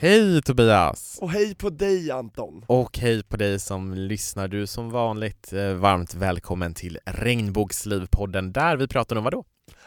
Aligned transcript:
Hej 0.00 0.42
Tobias! 0.42 1.18
Och 1.20 1.30
hej 1.30 1.54
på 1.54 1.70
dig 1.70 2.10
Anton! 2.10 2.64
Och 2.66 2.98
hej 2.98 3.22
på 3.22 3.36
dig 3.36 3.58
som 3.58 3.94
lyssnar. 3.94 4.48
Du 4.48 4.66
som 4.66 4.90
vanligt 4.90 5.52
eh, 5.52 5.72
varmt 5.72 6.14
välkommen 6.14 6.74
till 6.74 6.98
Regnbågslivpodden 7.06 8.52
där 8.52 8.76
vi 8.76 8.88
pratar 8.88 9.16
om 9.16 9.24
vad 9.24 9.32
då? 9.32 9.44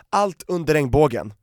Allt 0.09 0.43
under 0.47 0.73
regnbågen. 0.73 1.33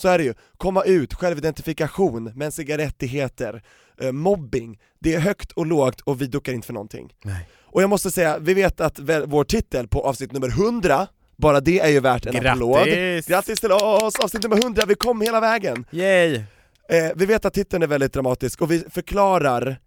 Så 0.00 0.08
är 0.08 0.18
det 0.18 0.24
ju. 0.24 0.34
Komma 0.56 0.82
ut, 0.82 1.14
självidentifikation, 1.14 2.24
mänskliga 2.24 2.78
rättigheter, 2.78 3.62
eh, 4.00 4.12
mobbing. 4.12 4.78
Det 4.98 5.14
är 5.14 5.20
högt 5.20 5.52
och 5.52 5.66
lågt 5.66 6.00
och 6.00 6.22
vi 6.22 6.26
duckar 6.26 6.52
inte 6.52 6.66
för 6.66 6.74
någonting. 6.74 7.12
Nej. 7.24 7.48
Och 7.62 7.82
jag 7.82 7.90
måste 7.90 8.10
säga, 8.10 8.38
vi 8.38 8.54
vet 8.54 8.80
att 8.80 8.98
vår 9.26 9.44
titel 9.44 9.88
på 9.88 10.00
avsnitt 10.00 10.32
nummer 10.32 10.48
100, 10.48 11.06
bara 11.36 11.60
det 11.60 11.80
är 11.80 11.88
ju 11.88 12.00
värt 12.00 12.26
en 12.26 12.46
applåd. 12.46 12.86
Grattis! 12.86 13.26
Grattis 13.26 13.60
till 13.60 13.72
oss! 13.72 14.16
Avsnitt 14.20 14.42
nummer 14.42 14.58
100, 14.64 14.82
vi 14.88 14.94
kom 14.94 15.20
hela 15.20 15.40
vägen! 15.40 15.84
Yay! 15.90 16.42
Eh, 16.88 17.10
vi 17.16 17.26
vet 17.26 17.44
att 17.44 17.54
titeln 17.54 17.82
är 17.82 17.86
väldigt 17.86 18.12
dramatisk 18.12 18.62
och 18.62 18.70
vi 18.70 18.84
förklarar 18.90 19.80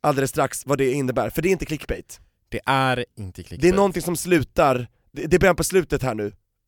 alldeles 0.00 0.30
strax 0.30 0.66
vad 0.66 0.78
det 0.78 0.92
innebär, 0.92 1.30
för 1.30 1.42
det 1.42 1.48
är 1.48 1.50
inte 1.50 1.66
clickbait. 1.66 2.20
Det 2.48 2.60
är 2.66 3.04
inte 3.16 3.42
clickbait. 3.42 3.60
Det 3.62 3.68
är 3.68 3.72
någonting 3.76 4.02
som 4.02 4.16
slutar, 4.16 4.88
det, 5.12 5.26
det 5.26 5.36
är 5.36 5.40
början 5.40 5.56
på 5.56 5.64
slutet 5.64 6.02
här 6.02 6.14
nu, 6.14 6.26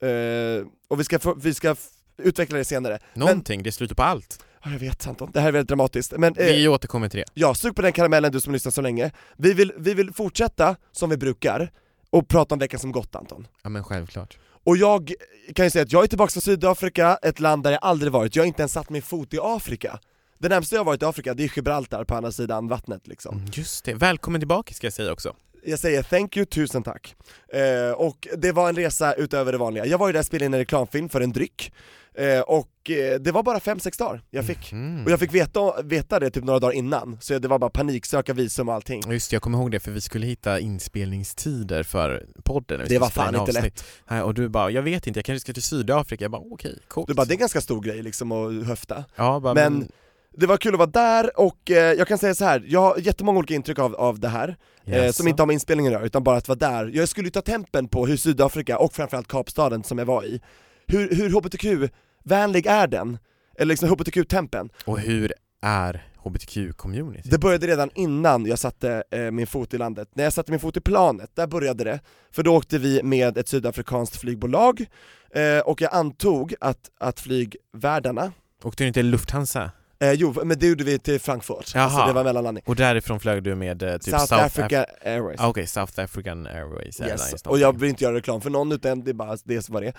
eh, 0.08 0.66
och 0.88 1.00
vi 1.00 1.04
ska, 1.04 1.18
få, 1.18 1.34
vi 1.34 1.54
ska 1.54 1.76
utveckla 2.22 2.58
det 2.58 2.64
senare. 2.64 2.98
Någonting, 3.14 3.62
det 3.62 3.72
slutar 3.72 3.94
på 3.94 4.02
allt. 4.02 4.44
Ja, 4.64 4.70
jag 4.72 4.78
vet 4.78 5.06
Anton, 5.06 5.30
det 5.34 5.40
här 5.40 5.48
är 5.48 5.52
väldigt 5.52 5.68
dramatiskt. 5.68 6.12
Men 6.18 6.36
eh, 6.36 6.46
Vi 6.46 6.68
återkommer 6.68 7.08
till 7.08 7.18
det. 7.18 7.24
ja, 7.34 7.54
sug 7.54 7.76
på 7.76 7.82
den 7.82 7.92
karamellen 7.92 8.32
du 8.32 8.40
som 8.40 8.52
lyssnar 8.52 8.72
så 8.72 8.80
länge. 8.82 9.10
Vi 9.36 9.52
vill, 9.52 9.72
vi 9.78 9.94
vill 9.94 10.12
fortsätta 10.14 10.76
som 10.92 11.10
vi 11.10 11.16
brukar, 11.16 11.70
och 12.10 12.28
prata 12.28 12.54
om 12.54 12.58
veckan 12.58 12.80
som 12.80 12.92
gått 12.92 13.14
Anton. 13.14 13.46
Ja 13.62 13.68
men 13.70 13.84
självklart. 13.84 14.38
Och 14.64 14.76
jag 14.76 15.12
kan 15.54 15.66
ju 15.66 15.70
säga 15.70 15.82
att 15.82 15.92
jag 15.92 16.02
är 16.02 16.06
tillbaka 16.06 16.30
från 16.30 16.40
Sydafrika, 16.42 17.18
ett 17.22 17.40
land 17.40 17.62
där 17.62 17.70
jag 17.70 17.78
aldrig 17.82 18.12
varit, 18.12 18.36
jag 18.36 18.42
har 18.42 18.46
inte 18.46 18.62
ens 18.62 18.72
satt 18.72 18.90
min 18.90 19.02
fot 19.02 19.34
i 19.34 19.38
Afrika. 19.42 19.98
Det 20.38 20.48
närmsta 20.48 20.76
jag 20.76 20.84
varit 20.84 21.02
i 21.02 21.04
Afrika, 21.04 21.34
det 21.34 21.44
är 21.44 21.52
Gibraltar 21.56 22.04
på 22.04 22.14
andra 22.14 22.32
sidan 22.32 22.68
vattnet 22.68 23.06
liksom. 23.06 23.36
Mm, 23.36 23.50
Just 23.52 23.84
det, 23.84 23.94
välkommen 23.94 24.40
tillbaka 24.40 24.74
ska 24.74 24.86
jag 24.86 24.94
säga 24.94 25.12
också. 25.12 25.36
Jag 25.66 25.78
säger 25.78 26.02
thank 26.02 26.36
you, 26.36 26.46
tusen 26.46 26.82
tack. 26.82 27.16
Eh, 27.52 27.92
och 27.92 28.28
det 28.36 28.52
var 28.52 28.68
en 28.68 28.76
resa 28.76 29.14
utöver 29.14 29.52
det 29.52 29.58
vanliga. 29.58 29.86
Jag 29.86 29.98
var 29.98 30.06
ju 30.06 30.12
där 30.12 30.20
och 30.20 30.26
spelade 30.26 30.46
in 30.46 30.54
en 30.54 30.60
reklamfilm 30.60 31.08
för 31.08 31.20
en 31.20 31.32
dryck, 31.32 31.72
eh, 32.18 32.40
och 32.40 32.90
eh, 32.90 33.20
det 33.20 33.32
var 33.32 33.42
bara 33.42 33.58
5-6 33.58 33.98
dagar 33.98 34.22
jag 34.30 34.46
fick. 34.46 34.72
Mm. 34.72 35.04
Och 35.04 35.10
jag 35.10 35.20
fick 35.20 35.34
veta, 35.34 35.82
veta 35.82 36.20
det 36.20 36.30
typ 36.30 36.44
några 36.44 36.58
dagar 36.58 36.72
innan, 36.74 37.18
så 37.20 37.38
det 37.38 37.48
var 37.48 37.58
bara 37.58 37.70
panik, 37.70 38.06
söka 38.06 38.32
visum 38.32 38.68
och 38.68 38.74
allting. 38.74 39.02
Just 39.10 39.32
jag 39.32 39.42
kommer 39.42 39.58
ihåg 39.58 39.70
det 39.70 39.80
för 39.80 39.90
vi 39.90 40.00
skulle 40.00 40.26
hitta 40.26 40.60
inspelningstider 40.60 41.82
för 41.82 42.26
podden 42.44 42.80
vi 42.80 42.88
Det 42.88 42.98
var 42.98 43.08
fan 43.08 43.34
in 43.34 43.40
inte. 43.40 43.70
Nej, 44.08 44.22
och 44.22 44.34
du 44.34 44.48
bara, 44.48 44.70
jag 44.70 44.82
vet 44.82 45.06
inte, 45.06 45.18
jag 45.18 45.24
kanske 45.24 45.40
ska 45.40 45.52
till 45.52 45.62
Sydafrika. 45.62 46.24
Jag 46.24 46.30
bara, 46.30 46.42
okej, 46.50 46.78
coolt. 46.88 47.08
Du 47.08 47.14
bara, 47.14 47.24
det 47.24 47.32
är 47.32 47.36
en 47.36 47.40
ganska 47.40 47.60
stor 47.60 47.80
grej 47.80 48.02
liksom 48.02 48.32
att 48.32 48.66
höfta. 48.66 49.04
Ja, 49.16 49.40
bara, 49.40 49.54
Men- 49.54 49.78
men... 49.78 49.88
Det 50.36 50.46
var 50.46 50.56
kul 50.56 50.74
att 50.74 50.78
vara 50.78 50.90
där, 50.90 51.40
och 51.40 51.70
eh, 51.70 51.76
jag 51.76 52.08
kan 52.08 52.18
säga 52.18 52.34
så 52.34 52.44
här. 52.44 52.64
jag 52.68 52.80
har 52.80 52.98
jättemånga 52.98 53.38
olika 53.38 53.54
intryck 53.54 53.78
av, 53.78 53.94
av 53.94 54.20
det 54.20 54.28
här, 54.28 54.56
eh, 54.86 54.96
Jaså? 54.98 55.12
som 55.12 55.28
inte 55.28 55.42
har 55.42 55.46
med 55.46 55.54
inspelningen 55.54 55.92
att 55.92 55.98
göra, 55.98 56.06
utan 56.06 56.24
bara 56.24 56.36
att 56.36 56.48
vara 56.48 56.58
där. 56.58 56.90
Jag 56.94 57.08
skulle 57.08 57.26
ju 57.26 57.30
ta 57.30 57.40
tempen 57.40 57.88
på 57.88 58.06
hur 58.06 58.16
Sydafrika, 58.16 58.78
och 58.78 58.94
framförallt 58.94 59.28
Kapstaden 59.28 59.84
som 59.84 59.98
jag 59.98 60.06
var 60.06 60.24
i, 60.24 60.40
hur, 60.86 61.14
hur 61.14 61.30
hbtq-vänlig 61.30 62.66
är 62.66 62.86
den? 62.86 63.18
Eller 63.58 63.68
liksom 63.68 63.88
hbtq-tempen? 63.88 64.70
Och 64.84 64.98
hur 64.98 65.32
är 65.62 66.06
hbtq-community? 66.24 67.28
Det 67.30 67.38
började 67.38 67.66
redan 67.66 67.90
innan 67.94 68.46
jag 68.46 68.58
satte 68.58 69.04
eh, 69.10 69.30
min 69.30 69.46
fot 69.46 69.74
i 69.74 69.78
landet. 69.78 70.08
När 70.14 70.24
jag 70.24 70.32
satte 70.32 70.50
min 70.50 70.60
fot 70.60 70.76
i 70.76 70.80
planet, 70.80 71.30
där 71.34 71.46
började 71.46 71.84
det. 71.84 72.00
För 72.30 72.42
då 72.42 72.56
åkte 72.56 72.78
vi 72.78 73.02
med 73.02 73.38
ett 73.38 73.48
sydafrikanskt 73.48 74.16
flygbolag, 74.16 74.86
eh, 75.34 75.58
och 75.58 75.80
jag 75.80 75.94
antog 75.94 76.54
att, 76.60 76.90
att 76.98 77.20
flygvärdarna, 77.20 78.32
Åkte 78.62 78.84
du 78.84 78.88
inte 78.88 79.02
Lufthansa? 79.02 79.70
Eh, 80.00 80.12
jo 80.12 80.34
men 80.44 80.58
det 80.58 80.66
gjorde 80.66 80.84
vi 80.84 80.98
till 80.98 81.20
Frankfurt, 81.20 81.72
Jaha. 81.74 81.84
alltså 81.84 82.06
det 82.06 82.12
var 82.12 82.24
mellanlandning. 82.24 82.64
Och 82.66 82.76
därifrån 82.76 83.20
flög 83.20 83.42
du 83.42 83.54
med 83.54 83.82
eh, 83.82 83.96
typ 83.98 84.14
South, 84.14 84.32
Africa 84.44 84.86
Airways. 85.04 85.40
Ah, 85.40 85.48
Okej, 85.48 85.66
South 85.66 86.00
African 86.00 86.46
Airways 86.46 87.00
Airlines 87.00 87.32
Yes. 87.32 87.42
Och 87.42 87.58
jag 87.58 87.80
vill 87.80 87.88
inte 87.88 88.04
göra 88.04 88.14
reklam 88.16 88.40
för 88.40 88.50
någon 88.50 88.72
utan 88.72 89.04
det 89.04 89.10
är 89.10 89.14
bara 89.14 89.36
det 89.44 89.62
som 89.62 89.72
var 89.74 89.80
det. 89.82 89.92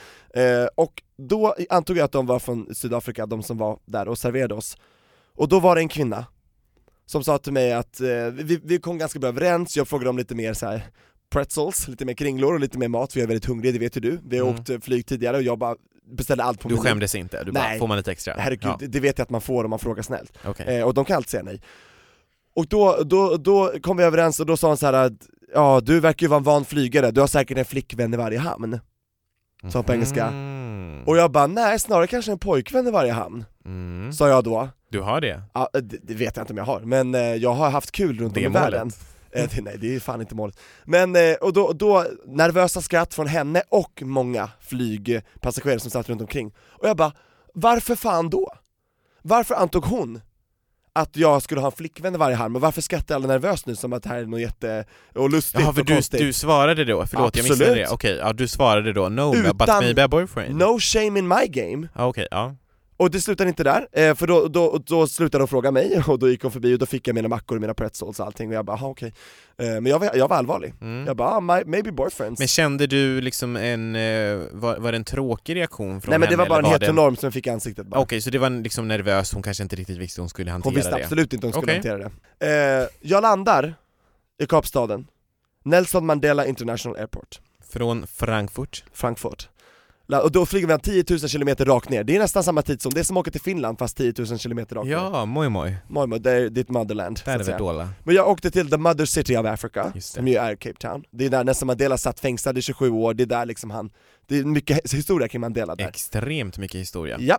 Eh, 0.61 0.67
och 0.75 1.01
då 1.17 1.55
antog 1.69 1.97
jag 1.97 2.03
att 2.05 2.11
de 2.11 2.25
var 2.25 2.39
från 2.39 2.75
Sydafrika, 2.75 3.25
de 3.25 3.43
som 3.43 3.57
var 3.57 3.79
där 3.85 4.07
och 4.07 4.17
serverade 4.17 4.53
oss. 4.53 4.77
Och 5.35 5.49
då 5.49 5.59
var 5.59 5.75
det 5.75 5.81
en 5.81 5.87
kvinna 5.89 6.25
som 7.05 7.23
sa 7.23 7.37
till 7.37 7.53
mig 7.53 7.73
att 7.73 8.01
eh, 8.01 8.07
vi, 8.33 8.59
vi 8.63 8.79
kom 8.79 8.97
ganska 8.97 9.19
bra 9.19 9.29
överens, 9.29 9.77
jag 9.77 9.87
frågade 9.87 10.09
om 10.09 10.17
lite 10.17 10.35
mer 10.35 10.53
så 10.53 10.65
här 10.65 10.81
pretzels, 11.29 11.87
lite 11.87 12.05
mer 12.05 12.13
kringlor 12.13 12.53
och 12.53 12.59
lite 12.59 12.77
mer 12.77 12.87
mat 12.87 13.13
för 13.13 13.19
jag 13.19 13.23
är 13.23 13.27
väldigt 13.27 13.45
hungrig, 13.45 13.73
det 13.73 13.79
vet 13.79 13.97
ju 13.97 14.01
du. 14.01 14.19
Vi 14.27 14.37
har 14.37 14.47
Mm. 14.47 14.59
åkt 14.61 14.83
flyg 14.85 15.05
tidigare 15.05 15.37
och 15.37 15.43
jag 15.43 15.57
bara 15.59 15.75
beställde 16.11 16.43
allt 16.43 16.59
på 16.59 16.67
Du 16.69 16.75
menyn. 16.75 16.83
skämdes 16.89 17.15
inte? 17.15 17.43
Du 17.43 17.51
bara, 17.51 17.63
Nej. 17.63 17.79
får 17.79 17.87
man 17.87 17.97
lite 17.97 18.11
extra? 18.11 18.33
Herregud, 18.37 18.63
Ja, 18.81 18.87
det, 18.87 18.99
vet 18.99 19.17
jag 19.17 19.23
att 19.23 19.29
man 19.29 19.41
får 19.41 19.63
om 19.63 19.69
man 19.69 19.79
frågar 19.79 20.03
snällt. 20.03 20.37
okej. 20.45 20.77
Eh, 20.77 20.85
och 20.85 20.93
de 20.93 21.05
kan 21.05 21.15
alltid 21.15 21.29
säga 21.29 21.43
nej. 21.43 21.61
Och 22.55 22.67
då, 22.67 22.97
då, 23.05 23.37
då 23.37 23.71
kom 23.81 23.97
vi 23.97 24.03
överens 24.03 24.39
och 24.39 24.45
då 24.45 24.57
sa 24.57 24.67
han 24.67 24.77
så 24.77 24.85
här 24.85 24.93
att 24.93 25.13
ja 25.53 25.81
du 25.83 25.99
verkar 25.99 26.25
ju 26.25 26.29
vara 26.29 26.37
en 26.37 26.43
van 26.43 26.65
flygare, 26.65 27.11
du 27.11 27.19
har 27.21 27.27
säkert 27.27 27.57
en 27.57 27.65
flickvän 27.65 28.13
i 28.13 28.17
varje 28.17 28.39
hamn. 28.39 28.79
sa 29.71 29.83
på 29.83 29.93
engelska. 29.93 30.25
Mm. 30.27 31.03
Och 31.05 31.17
jag 31.17 31.31
bara 31.31 31.47
nej, 31.47 31.79
snarare 31.79 32.07
kanske 32.07 32.31
en 32.31 32.39
pojkvän 32.39 32.87
i 32.87 32.91
varje 32.91 33.11
hamn, 33.11 33.45
Mm. 33.65 34.13
sa 34.13 34.29
jag 34.29 34.43
då. 34.43 34.69
Du 34.89 35.01
har 35.01 35.21
det? 35.21 35.41
Ja, 35.53 35.69
det, 35.73 35.97
det 36.03 36.13
vet 36.13 36.35
jag 36.37 36.43
inte 36.43 36.53
om 36.53 36.57
jag 36.57 36.65
har, 36.65 36.79
men 36.79 37.15
eh, 37.15 37.21
jag 37.21 37.53
har 37.53 37.69
haft 37.69 37.91
kul 37.91 38.19
runt 38.19 38.33
Det 38.33 38.39
om 38.39 38.45
i 38.45 38.49
målet. 38.49 38.73
världen. 38.73 38.91
Eh, 39.35 39.49
nej, 39.61 39.77
det 39.81 39.95
är 39.95 39.99
fan 39.99 40.21
inte 40.21 40.35
målet. 40.35 40.59
Men, 40.83 41.15
eh, 41.15 41.33
och 41.33 41.53
då, 41.53 41.73
då, 41.73 42.05
nervösa 42.25 42.81
skratt 42.81 43.13
från 43.13 43.27
henne 43.27 43.61
och 43.69 44.01
många 44.05 44.49
flygpassagerare 44.61 45.79
som 45.79 45.91
satt 45.91 46.09
runt 46.09 46.21
omkring. 46.21 46.53
Och 46.57 46.87
jag 46.87 46.97
bara, 46.97 47.11
varför 47.53 47.95
fan 47.95 48.29
då? 48.29 48.53
Varför 49.21 49.55
antog 49.55 49.85
hon 49.85 50.21
att 50.93 51.17
jag 51.17 51.41
skulle 51.41 51.61
ha 51.61 51.67
en 51.67 51.71
flickvän 51.71 52.15
i 52.15 52.17
varje 52.17 52.35
hamn, 52.35 52.55
och 52.55 52.61
varför 52.61 52.81
skrattar 52.81 53.15
alla 53.15 53.27
nervöst 53.27 53.65
nu 53.65 53.75
som 53.75 53.93
att 53.93 54.03
det 54.03 54.09
här 54.09 54.17
är 54.17 54.25
något 54.25 54.41
jätte... 54.41 54.85
och 55.15 55.29
lustigt 55.29 55.61
Jaha, 55.61 55.73
för 55.73 55.81
och 55.81 55.85
du, 55.85 55.93
konstigt? 55.93 56.19
du 56.19 56.33
svarade 56.33 56.85
då? 56.85 57.05
Förlåt, 57.05 57.35
jag 57.35 57.43
missade 57.43 57.63
Absolut. 57.69 57.87
det. 57.87 57.93
Okej, 57.93 58.15
ja 58.15 58.33
du 58.33 58.47
svarade 58.47 58.93
då 58.93 59.09
'No, 59.09 59.31
but 59.31 59.61
Utan- 59.61 59.83
maybe 59.83 60.03
a 60.03 60.07
boyfriend' 60.07 60.53
No 60.53 60.79
shame 60.79 61.19
in 61.19 61.27
my 61.27 61.47
game, 61.47 61.87
Okej, 61.95 62.27
ja. 62.31 62.55
Och 62.97 63.11
det 63.11 63.21
slutade 63.21 63.49
inte 63.49 63.63
där, 63.63 63.87
eh, 63.91 64.15
för 64.15 64.27
då, 64.27 64.47
då, 64.47 64.77
då 64.85 65.07
slutade 65.07 65.41
hon 65.41 65.47
fråga 65.47 65.71
mig, 65.71 66.01
och 66.07 66.19
då 66.19 66.29
gick 66.29 66.41
hon 66.41 66.51
förbi 66.51 66.75
och 66.75 66.79
då 66.79 66.85
fick 66.85 67.07
jag 67.07 67.13
mina 67.15 67.27
mackor 67.27 67.55
och 67.55 67.61
mina 67.61 67.73
pretzels 67.73 68.19
och 68.19 68.25
allting, 68.25 68.49
och 68.49 68.55
jag 68.55 68.65
bara, 68.65 68.73
"Aha, 68.73 68.87
okej. 68.87 69.13
Eh, 69.57 69.65
Men 69.67 69.85
jag 69.85 69.99
var, 69.99 70.11
jag 70.15 70.27
var 70.27 70.37
allvarlig. 70.37 70.73
Mm. 70.81 71.07
Jag 71.07 71.17
bara, 71.17 71.29
ah, 71.29 71.39
my, 71.39 71.61
maybe 71.65 71.91
boyfriends. 71.91 72.39
Men 72.39 72.47
kände 72.47 72.87
du 72.87 73.21
liksom 73.21 73.55
en, 73.55 73.95
eh, 73.95 74.37
var, 74.51 74.77
var 74.77 74.91
det 74.91 74.95
en 74.95 75.03
tråkig 75.03 75.55
reaktion 75.55 76.01
från 76.01 76.09
Nej 76.11 76.19
men 76.19 76.29
det 76.29 76.33
henne, 76.35 76.37
var 76.43 76.49
bara 76.49 76.57
en 76.57 76.63
det- 76.63 76.69
heteronorm 76.69 77.15
som 77.15 77.27
jag 77.27 77.33
fick 77.33 77.47
i 77.47 77.49
ansiktet 77.49 77.87
bara. 77.87 77.99
Okej, 78.01 78.21
så 78.21 78.29
det 78.29 78.37
var 78.37 78.49
liksom 78.49 78.87
nervös, 78.87 79.33
hon 79.33 79.43
kanske 79.43 79.63
inte 79.63 79.75
riktigt 79.75 79.97
visste 79.97 80.21
hur 80.21 80.23
hon 80.23 80.29
skulle 80.29 80.51
hantera 80.51 80.69
Hon 80.69 80.75
visste 80.75 80.95
det? 80.97 81.03
absolut 81.03 81.33
inte 81.33 81.47
hur 81.47 81.53
hon 81.53 81.61
skulle 81.61 81.79
Okej. 81.79 81.91
hantera 81.91 82.11
det. 82.39 82.81
Eh, 82.83 82.87
jag 83.01 83.21
landar 83.21 83.75
i 84.41 84.45
Kapstaden, 84.45 85.07
Nelson 85.63 86.05
Mandela 86.05 86.45
International 86.45 86.97
Airport, 86.99 87.39
Från 87.69 88.07
Frankfurt? 88.07 88.83
Frankfurt. 88.93 89.49
Och 90.07 90.31
då 90.31 90.45
flyger 90.45 90.67
vi 90.67 91.03
10 91.03 91.03
000 91.09 91.19
km 91.29 91.65
rakt 91.65 91.89
ner, 91.89 92.03
det 92.03 92.15
är 92.15 92.19
nästan 92.19 92.43
samma 92.43 92.61
tid 92.61 92.81
som 92.81 92.93
det 92.93 93.03
som 93.03 93.17
åker 93.17 93.31
till 93.31 93.41
Finland 93.41 93.79
fast 93.79 93.97
10 93.97 94.13
000 94.17 94.39
km 94.39 94.59
rakt 94.59 94.71
ner. 94.71 94.91
Ja, 94.91 95.25
moj 95.25 95.49
moj. 95.49 95.77
Malmö, 95.87 96.17
det 96.17 96.31
är 96.31 96.49
ditt 96.49 96.69
motherland. 96.69 97.21
Där 97.25 97.39
är 97.39 97.43
vi 97.43 97.51
dåla. 97.51 97.89
Men 98.03 98.15
jag 98.15 98.29
åkte 98.29 98.51
till 98.51 98.69
the 98.69 98.77
mother 98.77 99.05
city 99.05 99.37
of 99.37 99.45
Africa, 99.45 99.93
som 99.99 100.27
ju 100.27 100.35
är 100.35 100.55
Cape 100.55 100.79
Town. 100.79 101.03
Det 101.11 101.25
är 101.25 101.29
där 101.29 101.43
Nelson 101.43 101.67
Mandela 101.67 101.97
satt 101.97 102.19
fängslad 102.19 102.57
i 102.57 102.61
27 102.61 102.89
år, 102.89 103.13
det 103.13 103.23
är 103.23 103.27
där 103.27 103.45
liksom 103.45 103.69
han, 103.69 103.89
det 104.27 104.37
är 104.37 104.43
mycket 104.43 104.93
historia 104.93 105.27
kring 105.27 105.41
Mandela 105.41 105.75
där. 105.75 105.87
Extremt 105.87 106.57
mycket 106.57 106.81
historia. 106.81 107.17
Ja. 107.19 107.37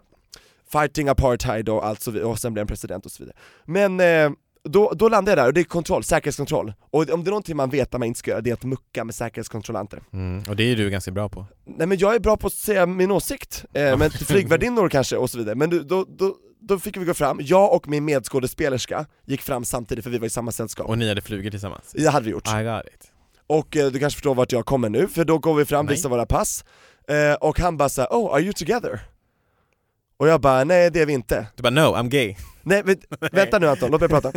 Fighting 0.72 1.08
apartheid 1.08 1.68
och 1.68 1.86
allt 1.86 2.02
så 2.02 2.10
vidare, 2.10 2.28
och 2.28 2.38
sen 2.38 2.52
blev 2.52 2.60
han 2.60 2.66
president 2.66 3.06
och 3.06 3.12
så 3.12 3.22
vidare. 3.22 3.36
Men 3.64 4.00
eh, 4.00 4.30
då, 4.68 4.92
då 4.96 5.08
landade 5.08 5.30
jag 5.30 5.38
där 5.38 5.46
och 5.46 5.54
det 5.54 5.60
är 5.60 5.64
kontroll, 5.64 6.04
säkerhetskontroll. 6.04 6.72
Och 6.90 7.10
om 7.10 7.24
det 7.24 7.28
är 7.28 7.30
någonting 7.30 7.56
man 7.56 7.70
vet 7.70 7.94
att 7.94 8.00
man 8.00 8.08
inte 8.08 8.18
ska 8.18 8.30
göra, 8.30 8.40
det 8.40 8.50
är 8.50 8.54
att 8.54 8.64
mucka 8.64 9.04
med 9.04 9.14
säkerhetskontrollanter. 9.14 10.02
Mm. 10.12 10.42
Och 10.48 10.56
det 10.56 10.62
är 10.62 10.76
du 10.76 10.90
ganska 10.90 11.10
bra 11.10 11.28
på. 11.28 11.46
Nej 11.64 11.86
men 11.86 11.98
jag 11.98 12.14
är 12.14 12.20
bra 12.20 12.36
på 12.36 12.46
att 12.46 12.52
säga 12.52 12.86
min 12.86 13.10
åsikt, 13.10 13.64
eh, 13.72 13.96
men 13.96 14.10
flygvärdinnor 14.28 14.88
kanske 14.88 15.16
och 15.16 15.30
så 15.30 15.38
vidare. 15.38 15.54
Men 15.54 15.70
du, 15.70 15.82
då, 15.82 16.06
då, 16.08 16.34
då 16.60 16.78
fick 16.78 16.96
vi 16.96 17.04
gå 17.04 17.14
fram, 17.14 17.40
jag 17.42 17.72
och 17.72 17.88
min 17.88 18.04
medskådespelerska 18.04 19.06
gick 19.24 19.42
fram 19.42 19.64
samtidigt 19.64 20.04
för 20.04 20.10
vi 20.10 20.18
var 20.18 20.26
i 20.26 20.30
samma 20.30 20.52
sällskap. 20.52 20.88
Och 20.88 20.98
ni 20.98 21.08
hade 21.08 21.20
flugit 21.20 21.52
tillsammans? 21.52 21.92
Det 21.92 22.08
hade 22.08 22.24
vi 22.24 22.30
gjort. 22.30 22.48
I 22.48 22.64
got 22.64 22.94
it. 22.94 23.12
Och 23.46 23.76
eh, 23.76 23.90
du 23.90 23.98
kanske 23.98 24.16
förstår 24.16 24.34
vart 24.34 24.52
jag 24.52 24.66
kommer 24.66 24.88
nu, 24.88 25.08
för 25.08 25.24
då 25.24 25.38
går 25.38 25.54
vi 25.54 25.64
fram, 25.64 25.86
Nej. 25.86 25.94
visar 25.94 26.08
våra 26.08 26.26
pass, 26.26 26.64
eh, 27.08 27.34
och 27.34 27.60
han 27.60 27.76
bara 27.76 27.88
såhär 27.88 28.08
'Oh, 28.08 28.34
are 28.34 28.42
you 28.42 28.52
together?' 28.52 29.00
Och 30.18 30.28
jag 30.28 30.40
bara 30.40 30.64
'Nej 30.64 30.90
det 30.90 31.00
är 31.00 31.06
vi 31.06 31.12
inte' 31.12 31.46
Du 31.56 31.62
bara 31.62 31.70
no, 31.70 31.80
I'm 31.96 32.08
gay. 32.08 32.36
Nej, 32.62 32.82
men, 32.84 32.96
vänta 33.32 33.58
nu 33.58 33.68
Anton, 33.68 33.90
låt 33.90 34.00
mig 34.00 34.08
prata. 34.10 34.32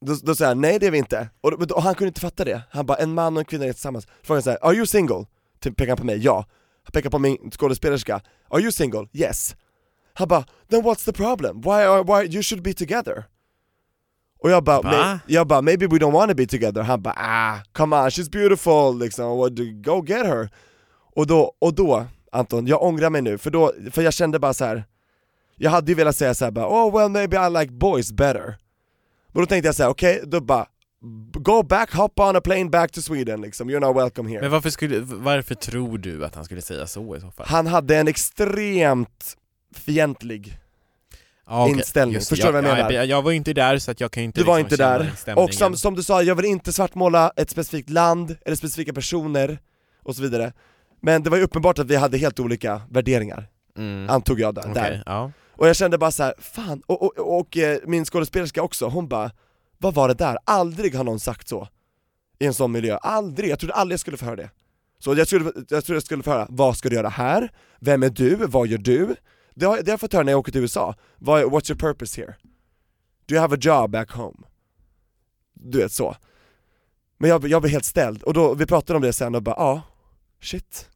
Då, 0.00 0.14
då 0.22 0.34
säger 0.34 0.48
han 0.48 0.60
nej 0.60 0.78
det 0.78 0.86
är 0.86 0.90
vi 0.90 0.98
inte, 0.98 1.28
och, 1.40 1.52
och, 1.52 1.70
och 1.70 1.82
han 1.82 1.94
kunde 1.94 2.08
inte 2.08 2.20
fatta 2.20 2.44
det. 2.44 2.62
Han 2.70 2.86
bara, 2.86 2.98
en 2.98 3.14
man 3.14 3.36
och 3.36 3.40
en 3.40 3.44
kvinna 3.44 3.64
är 3.64 3.72
tillsammans. 3.72 4.06
Frågan 4.22 4.42
såhär, 4.42 4.58
are 4.62 4.74
you 4.74 4.86
single? 4.86 5.26
Typ 5.60 5.76
pekar 5.76 5.88
han 5.90 5.96
på 5.98 6.04
mig, 6.04 6.18
ja. 6.18 6.36
Han 6.84 6.90
pekar 6.92 7.10
på 7.10 7.18
min 7.18 7.50
skådespelerska, 7.50 8.20
are 8.50 8.60
you 8.62 8.72
single? 8.72 9.08
Yes. 9.12 9.56
Han 10.14 10.28
bara, 10.28 10.44
then 10.70 10.82
what's 10.82 11.04
the 11.04 11.12
problem? 11.12 11.60
Why, 11.60 11.70
are, 11.70 12.02
why, 12.02 12.34
you 12.34 12.42
should 12.42 12.62
be 12.62 12.74
together. 12.74 13.24
Och 14.40 14.50
jag 14.50 14.64
bara? 14.64 14.80
"May- 14.82 15.18
jag 15.26 15.46
bara, 15.46 15.62
maybe 15.62 15.86
we 15.86 15.98
don't 15.98 16.12
wanna 16.12 16.34
be 16.34 16.46
together. 16.46 16.82
Han 16.82 17.02
bara, 17.02 17.14
ah, 17.16 17.58
come 17.72 17.96
on, 17.96 18.08
she's 18.10 18.30
beautiful 18.30 18.98
liksom, 18.98 19.38
go 19.82 20.04
get 20.06 20.26
her. 20.26 20.50
Och 21.16 21.26
då, 21.26 21.54
och 21.58 21.74
då, 21.74 22.06
Anton, 22.32 22.66
jag 22.66 22.82
ångrar 22.82 23.10
mig 23.10 23.22
nu, 23.22 23.38
för, 23.38 23.50
då, 23.50 23.72
för 23.90 24.02
jag 24.02 24.12
kände 24.14 24.38
bara 24.38 24.54
så 24.54 24.64
här. 24.64 24.84
jag 25.56 25.70
hade 25.70 25.90
ju 25.92 25.94
velat 25.94 26.16
säga 26.16 26.34
såhär 26.34 26.52
bara, 26.52 26.66
oh 26.68 26.98
well 26.98 27.08
maybe 27.10 27.46
I 27.46 27.50
like 27.50 27.72
boys 27.72 28.12
better. 28.12 28.56
Men 29.32 29.42
då 29.42 29.46
tänkte 29.46 29.68
jag 29.68 29.74
såhär, 29.74 29.90
okej, 29.90 30.20
då 30.26 30.40
bara, 30.40 30.66
go 31.32 31.62
back, 31.62 31.94
hop 31.94 32.20
on 32.20 32.36
a 32.36 32.40
plane 32.40 32.64
back 32.70 32.92
to 32.92 33.02
Sweden 33.02 33.40
liksom, 33.40 33.70
you're 33.70 33.80
not 33.80 33.96
welcome 33.96 34.30
here. 34.30 34.40
Men 34.40 34.50
varför, 34.50 34.70
skulle, 34.70 35.00
varför 35.00 35.54
tror 35.54 35.98
du 35.98 36.24
att 36.24 36.34
han 36.34 36.44
skulle 36.44 36.62
säga 36.62 36.86
så 36.86 37.16
i 37.16 37.20
så 37.20 37.30
fall? 37.30 37.46
Han 37.48 37.66
hade 37.66 37.96
en 37.96 38.08
extremt 38.08 39.36
fientlig 39.74 40.58
Ja, 41.46 41.62
okej. 41.64 41.74
inställning. 41.78 42.14
Just. 42.14 42.28
Förstår 42.28 42.46
du 42.46 42.52
vad 42.52 42.64
jag 42.64 42.70
Ja, 42.70 42.74
menar? 42.76 42.90
Jag, 42.90 43.06
jag 43.06 43.22
var 43.22 43.30
ju 43.30 43.36
inte 43.36 43.52
där 43.52 43.78
så 43.78 43.90
att 43.90 44.00
jag 44.00 44.10
kan 44.10 44.22
inte 44.22 44.40
Du 44.40 44.44
var 44.44 44.58
liksom 44.58 44.66
inte 44.66 44.76
känna 45.24 45.34
där, 45.36 45.42
och 45.44 45.54
som, 45.54 45.76
som 45.76 45.94
du 45.94 46.02
sa, 46.02 46.22
jag 46.22 46.34
vill 46.34 46.44
inte 46.44 46.72
svartmåla 46.72 47.32
ett 47.36 47.50
specifikt 47.50 47.90
land, 47.90 48.36
eller 48.44 48.56
specifika 48.56 48.92
personer, 48.92 49.58
och 50.02 50.16
så 50.16 50.22
vidare 50.22 50.52
Men 51.02 51.22
det 51.22 51.30
var 51.30 51.36
ju 51.36 51.42
uppenbart 51.42 51.78
att 51.78 51.86
vi 51.86 51.96
hade 51.96 52.18
helt 52.18 52.40
olika 52.40 52.82
värderingar, 52.90 53.48
mm. 53.78 54.10
antog 54.10 54.40
jag 54.40 54.54
där, 54.54 54.74
där. 54.74 55.02
ja. 55.06 55.32
Och 55.62 55.68
jag 55.68 55.76
kände 55.76 55.98
bara 55.98 56.10
så 56.10 56.22
här, 56.22 56.34
fan, 56.38 56.82
och, 56.86 57.02
och, 57.02 57.38
och, 57.38 57.56
eh, 57.56 57.78
min 57.86 58.04
skådespelerska 58.04 58.62
också, 58.62 58.88
hon 58.88 59.08
bara 59.08 59.30
Vad 59.78 59.94
var 59.94 60.08
det 60.08 60.14
där? 60.14 60.38
Aldrig 60.44 60.94
har 60.94 61.04
någon 61.04 61.20
sagt 61.20 61.48
så 61.48 61.68
I 62.38 62.46
en 62.46 62.54
sån 62.54 62.72
miljö, 62.72 62.96
aldrig, 62.96 63.50
jag 63.50 63.58
trodde 63.58 63.74
aldrig 63.74 63.92
jag 63.92 64.00
skulle 64.00 64.16
få 64.16 64.24
höra 64.24 64.36
det 64.36 64.50
Så 64.98 65.14
jag 65.14 65.28
trodde 65.28 65.52
jag, 65.68 65.84
trodde 65.84 65.96
jag 65.96 66.02
skulle 66.02 66.22
få 66.22 66.30
höra, 66.30 66.46
vad 66.50 66.76
ska 66.76 66.88
du 66.88 66.96
göra 66.96 67.08
här? 67.08 67.52
Vem 67.80 68.02
är 68.02 68.10
du? 68.10 68.34
Vad 68.36 68.66
gör 68.66 68.78
du? 68.78 69.16
Det 69.54 69.66
har, 69.66 69.76
det 69.76 69.82
har 69.82 69.92
jag 69.92 70.00
fått 70.00 70.12
höra 70.12 70.22
när 70.22 70.32
jag 70.32 70.38
åker 70.38 70.52
till 70.52 70.60
USA, 70.60 70.94
vad, 71.16 71.42
what's 71.42 71.70
your 71.70 71.78
purpose 71.78 72.20
here? 72.20 72.34
Do 73.26 73.34
you 73.34 73.40
have 73.40 73.54
a 73.54 73.58
job 73.60 73.90
back 73.90 74.10
home? 74.10 74.36
Du 75.54 75.78
vet 75.78 75.92
så 75.92 76.16
Men 77.18 77.30
jag, 77.30 77.46
jag 77.46 77.62
blev 77.62 77.72
helt 77.72 77.84
ställd, 77.84 78.22
och 78.22 78.34
då, 78.34 78.54
vi 78.54 78.66
pratade 78.66 78.96
om 78.96 79.02
det 79.02 79.12
sen 79.12 79.34
och 79.34 79.42
bara 79.42 79.56
ja, 79.58 79.82
shit 80.40 80.88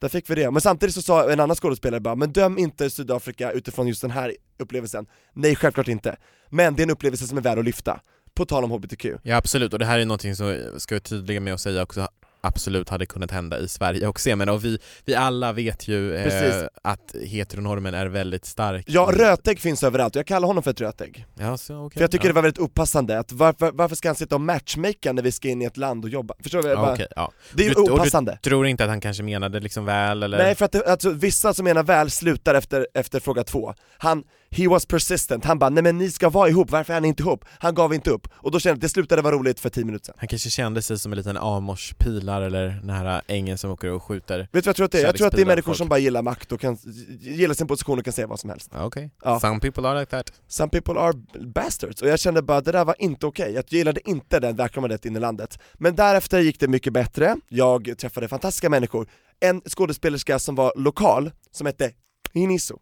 där 0.00 0.08
fick 0.08 0.30
vi 0.30 0.34
det, 0.34 0.50
men 0.50 0.60
samtidigt 0.60 0.94
så 0.94 1.02
sa 1.02 1.32
en 1.32 1.40
annan 1.40 1.56
skådespelare 1.56 2.00
bara, 2.00 2.14
men 2.14 2.32
döm 2.32 2.58
inte 2.58 2.90
Sydafrika 2.90 3.52
utifrån 3.52 3.88
just 3.88 4.02
den 4.02 4.10
här 4.10 4.36
upplevelsen. 4.58 5.06
Nej 5.32 5.56
självklart 5.56 5.88
inte, 5.88 6.16
men 6.48 6.74
det 6.74 6.82
är 6.82 6.84
en 6.84 6.90
upplevelse 6.90 7.26
som 7.26 7.38
är 7.38 7.42
värd 7.42 7.58
att 7.58 7.64
lyfta, 7.64 8.00
på 8.34 8.44
tal 8.46 8.64
om 8.64 8.70
HBTQ 8.70 9.06
ja 9.22 9.36
absolut, 9.36 9.72
och 9.72 9.78
det 9.78 9.84
här 9.84 9.98
är 9.98 10.04
någonting 10.04 10.36
som 10.36 10.58
ska 10.78 10.94
vara 10.94 11.00
tydliga 11.00 11.40
med 11.40 11.54
att 11.54 11.60
säga 11.60 11.82
också 11.82 12.08
absolut 12.40 12.88
hade 12.88 13.06
kunnat 13.06 13.30
hända 13.30 13.58
i 13.58 13.68
Sverige 13.68 14.06
också, 14.06 14.28
jag 14.30 14.38
menar, 14.38 14.52
och 14.52 14.64
vi, 14.64 14.78
vi 15.04 15.14
alla 15.14 15.52
vet 15.52 15.88
ju 15.88 16.14
eh, 16.14 16.66
att 16.82 17.14
heteronormen 17.26 17.94
är 17.94 18.06
väldigt 18.06 18.44
stark 18.44 18.84
Ja, 18.88 19.10
rötägg 19.14 19.60
finns 19.60 19.82
överallt, 19.82 20.14
jag 20.14 20.26
kallar 20.26 20.46
honom 20.48 20.62
för 20.62 20.70
ett 20.70 20.80
rötägg 20.80 21.26
Ja, 21.38 21.56
så, 21.56 21.76
okej. 21.86 21.94
För 21.98 22.00
jag 22.00 22.10
tycker 22.10 22.24
ja. 22.24 22.28
det 22.28 22.34
var 22.34 22.42
väldigt 22.42 22.58
opassande, 22.60 23.18
att 23.18 23.32
varför, 23.32 23.70
varför 23.74 23.96
ska 23.96 24.08
han 24.08 24.14
sitta 24.16 24.34
och 24.34 24.40
matchmaka 24.40 25.12
när 25.12 25.22
vi 25.22 25.32
ska 25.32 25.48
in 25.48 25.62
i 25.62 25.64
ett 25.64 25.76
land 25.76 26.04
och 26.04 26.10
jobba? 26.10 26.34
Förstår 26.42 26.62
du? 26.62 26.68
Ja, 26.68 26.76
bara, 26.76 26.92
okej, 26.92 27.06
ja. 27.16 27.32
Det 27.54 27.62
är 27.62 27.68
ju 27.68 27.74
och 27.74 27.86
du- 27.86 27.92
opassande 27.92 28.38
Tror 28.42 28.66
inte 28.66 28.84
att 28.84 28.90
han 28.90 29.00
kanske 29.00 29.22
menade 29.22 29.60
liksom 29.60 29.84
väl 29.84 30.22
eller? 30.22 30.38
Nej 30.38 30.54
för 30.54 30.64
att 30.64 30.72
det, 30.72 30.86
alltså, 30.86 31.10
vissa 31.10 31.54
som 31.54 31.64
menar 31.64 31.82
väl 31.82 32.10
slutar 32.10 32.54
efter, 32.54 32.86
efter 32.94 33.20
fråga 33.20 33.44
två 33.44 33.74
Han, 33.98 34.24
he 34.56 34.68
was 34.68 34.86
persistent, 34.86 35.44
han 35.44 35.58
bara 35.58 35.70
nej 35.70 35.82
men 35.82 35.98
ni 35.98 36.10
ska 36.10 36.28
vara 36.28 36.48
ihop, 36.48 36.70
varför 36.70 36.94
är 36.94 37.00
ni 37.00 37.08
inte 37.08 37.22
ihop? 37.22 37.44
Han 37.58 37.74
gav 37.74 37.94
inte 37.94 38.10
upp, 38.10 38.28
och 38.32 38.50
då 38.50 38.60
kände 38.60 38.70
jag 38.72 38.76
att 38.76 38.80
det 38.80 38.88
slutade 38.88 39.22
vara 39.22 39.34
roligt 39.34 39.60
för 39.60 39.70
10 39.70 39.84
minuter 39.84 40.04
sedan. 40.06 40.14
Han 40.18 40.28
kanske 40.28 40.50
kände 40.50 40.82
sig 40.82 40.98
som 40.98 41.12
en 41.12 41.16
liten 41.18 41.36
Amors-pilar 41.36 42.42
eller 42.42 42.68
den 42.68 42.90
här 42.90 43.22
ängen 43.26 43.58
som 43.58 43.70
åker 43.70 43.90
och 43.90 44.02
skjuter 44.02 44.38
Vet 44.38 44.48
du 44.52 44.60
vad 44.60 44.66
jag 44.66 44.76
tror 44.76 44.84
att 44.84 44.92
det 44.92 44.98
är? 45.00 45.04
Jag 45.04 45.16
tror 45.16 45.26
att 45.26 45.32
det 45.36 45.42
är 45.42 45.46
människor 45.46 45.62
folk. 45.70 45.78
som 45.78 45.88
bara 45.88 45.98
gillar 45.98 46.22
makt 46.22 46.52
och 46.52 46.60
kan, 46.60 46.78
gillar 47.20 47.54
sin 47.54 47.66
position 47.66 47.98
och 47.98 48.04
kan 48.04 48.12
säga 48.12 48.26
vad 48.26 48.40
som 48.40 48.50
helst. 48.50 48.70
Okej, 48.74 49.10
Ja. 49.24 49.40
some 49.40 49.60
people 49.60 49.88
are 49.88 50.00
like 50.00 50.10
that. 50.10 50.32
Some 50.48 50.70
people 50.70 51.00
are 51.00 51.12
bastards, 51.54 52.02
och 52.02 52.08
jag 52.08 52.18
kände 52.20 52.42
bara 52.42 52.58
att 52.58 52.64
det 52.64 52.72
där 52.72 52.84
var 52.84 52.94
inte 52.98 53.26
okej, 53.26 53.52
jag 53.52 53.64
gillade 53.68 54.10
inte 54.10 54.40
den 54.40 54.56
välkomnandet 54.56 55.04
in 55.06 55.16
i 55.16 55.20
landet. 55.20 55.58
Men 55.74 55.94
därefter 55.96 56.40
gick 56.40 56.60
det 56.60 56.68
mycket 56.68 56.92
bättre, 56.92 57.36
jag 57.48 57.94
träffade 57.98 58.28
fantastiska 58.28 58.68
människor. 58.68 59.08
En 59.40 59.60
skådespelerska 59.68 60.38
som 60.38 60.54
var 60.54 60.72
lokal, 60.76 61.30
som 61.50 61.66
hette 61.66 61.90
Hiniso, 62.32 62.78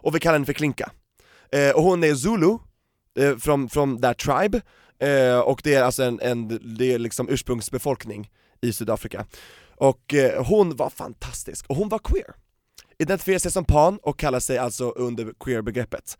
och 0.00 0.14
vi 0.14 0.20
kallar 0.20 0.34
henne 0.34 0.46
för 0.46 0.52
Klinka 0.52 0.90
eh, 1.52 1.70
Och 1.70 1.82
hon 1.82 2.04
är 2.04 2.14
zulu, 2.14 2.58
eh, 3.18 3.36
från, 3.36 3.68
från 3.68 4.00
that 4.00 4.18
tribe, 4.18 4.60
eh, 4.98 5.38
och 5.38 5.60
det 5.64 5.74
är 5.74 5.82
alltså 5.82 6.02
en, 6.02 6.20
en 6.20 6.48
det 6.78 6.92
är 6.92 6.98
liksom 6.98 7.28
ursprungsbefolkning 7.28 8.30
i 8.60 8.72
Sydafrika 8.72 9.26
Och 9.76 10.14
eh, 10.14 10.44
hon 10.44 10.76
var 10.76 10.90
fantastisk, 10.90 11.66
och 11.68 11.76
hon 11.76 11.88
var 11.88 11.98
queer 11.98 12.34
Identifierar 12.98 13.38
sig 13.38 13.52
som 13.52 13.64
pan 13.64 13.98
och 14.02 14.18
kallar 14.18 14.40
sig 14.40 14.58
alltså 14.58 14.90
under 14.90 15.32
queer-begreppet 15.40 16.18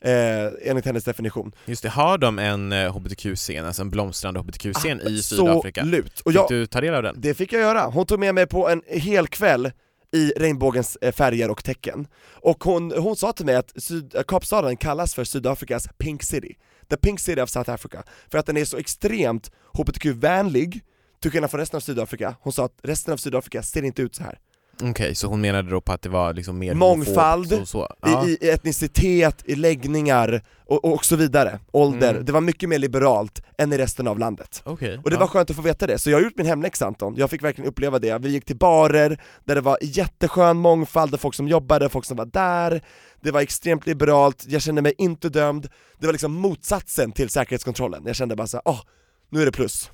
eh, 0.00 0.70
enligt 0.70 0.84
hennes 0.84 1.04
definition. 1.04 1.52
Just 1.66 1.82
det, 1.82 1.88
har 1.88 2.18
de 2.18 2.38
en 2.38 2.72
eh, 2.72 2.92
HBTQ-scen, 2.92 3.66
alltså 3.66 3.82
en 3.82 3.90
blomstrande 3.90 4.40
HBTQ-scen 4.40 5.00
i 5.00 5.22
Sydafrika? 5.22 5.80
Absolut! 5.80 6.20
Och 6.20 6.32
Fick 6.32 6.40
jag, 6.40 6.48
du 6.48 6.66
ta 6.66 6.80
del 6.80 6.94
av 6.94 7.02
den? 7.02 7.14
det 7.18 7.34
fick 7.34 7.52
jag 7.52 7.60
göra, 7.62 7.86
hon 7.86 8.06
tog 8.06 8.20
med 8.20 8.34
mig 8.34 8.46
på 8.46 8.68
en 8.68 8.82
hel 8.86 9.26
kväll 9.28 9.70
i 10.12 10.32
regnbågens 10.36 10.96
eh, 11.00 11.12
färger 11.12 11.50
och 11.50 11.64
tecken. 11.64 12.06
Och 12.32 12.64
hon, 12.64 12.90
hon 12.90 13.16
sa 13.16 13.32
till 13.32 13.46
mig 13.46 13.54
att 13.54 13.72
Syd, 13.76 14.14
eh, 14.14 14.22
Kapstaden 14.22 14.76
kallas 14.76 15.14
för 15.14 15.24
Sydafrikas 15.24 15.88
Pink 15.98 16.22
City, 16.22 16.56
the 16.88 16.96
Pink 16.96 17.20
City 17.20 17.40
of 17.40 17.50
South 17.50 17.70
Africa, 17.70 18.02
för 18.30 18.38
att 18.38 18.46
den 18.46 18.56
är 18.56 18.64
så 18.64 18.76
extremt 18.76 19.50
HBTQ-vänlig, 19.72 20.80
till 21.20 21.30
skillnad 21.30 21.50
från 21.50 21.60
resten 21.60 21.76
av 21.76 21.80
Sydafrika. 21.80 22.36
Hon 22.40 22.52
sa 22.52 22.64
att 22.64 22.78
resten 22.82 23.12
av 23.12 23.16
Sydafrika 23.16 23.62
ser 23.62 23.82
inte 23.82 24.02
ut 24.02 24.14
så 24.14 24.22
här. 24.22 24.38
Okej, 24.82 25.14
så 25.14 25.26
hon 25.26 25.40
menade 25.40 25.70
då 25.70 25.80
på 25.80 25.92
att 25.92 26.02
det 26.02 26.08
var 26.08 26.34
liksom 26.34 26.58
mer 26.58 26.74
Mångfald, 26.74 27.52
och 27.52 27.68
så? 27.68 27.94
Ja. 28.02 28.26
I, 28.26 28.38
I 28.40 28.50
etnicitet, 28.50 29.42
i 29.44 29.54
läggningar 29.54 30.42
och, 30.66 30.84
och 30.84 31.04
så 31.04 31.16
vidare, 31.16 31.60
ålder. 31.72 32.10
Mm. 32.10 32.24
Det 32.24 32.32
var 32.32 32.40
mycket 32.40 32.68
mer 32.68 32.78
liberalt 32.78 33.42
än 33.58 33.72
i 33.72 33.78
resten 33.78 34.08
av 34.08 34.18
landet. 34.18 34.62
Okej, 34.64 35.00
Och 35.04 35.10
det 35.10 35.16
ja. 35.16 35.20
var 35.20 35.26
skönt 35.26 35.50
att 35.50 35.56
få 35.56 35.62
veta 35.62 35.86
det, 35.86 35.98
så 35.98 36.10
jag 36.10 36.18
har 36.18 36.22
gjort 36.22 36.36
min 36.36 36.46
hemläxa 36.46 36.86
Anton, 36.86 37.14
jag 37.16 37.30
fick 37.30 37.42
verkligen 37.42 37.70
uppleva 37.70 37.98
det. 37.98 38.18
Vi 38.18 38.28
gick 38.28 38.44
till 38.44 38.56
barer, 38.56 39.20
där 39.44 39.54
det 39.54 39.60
var 39.60 39.78
jätteskön 39.82 40.56
mångfald, 40.56 41.10
där 41.10 41.18
folk 41.18 41.34
som 41.34 41.48
jobbade, 41.48 41.88
folk 41.88 42.04
som 42.04 42.16
var 42.16 42.26
där, 42.26 42.82
det 43.20 43.30
var 43.30 43.40
extremt 43.40 43.86
liberalt, 43.86 44.44
jag 44.48 44.62
kände 44.62 44.82
mig 44.82 44.94
inte 44.98 45.28
dömd, 45.28 45.68
det 45.98 46.06
var 46.06 46.12
liksom 46.12 46.32
motsatsen 46.32 47.12
till 47.12 47.28
säkerhetskontrollen. 47.28 48.02
Jag 48.06 48.16
kände 48.16 48.36
bara 48.36 48.46
såhär, 48.46 48.62
åh, 48.64 48.80
nu 49.30 49.42
är 49.42 49.46
det 49.46 49.52
plus. 49.52 49.90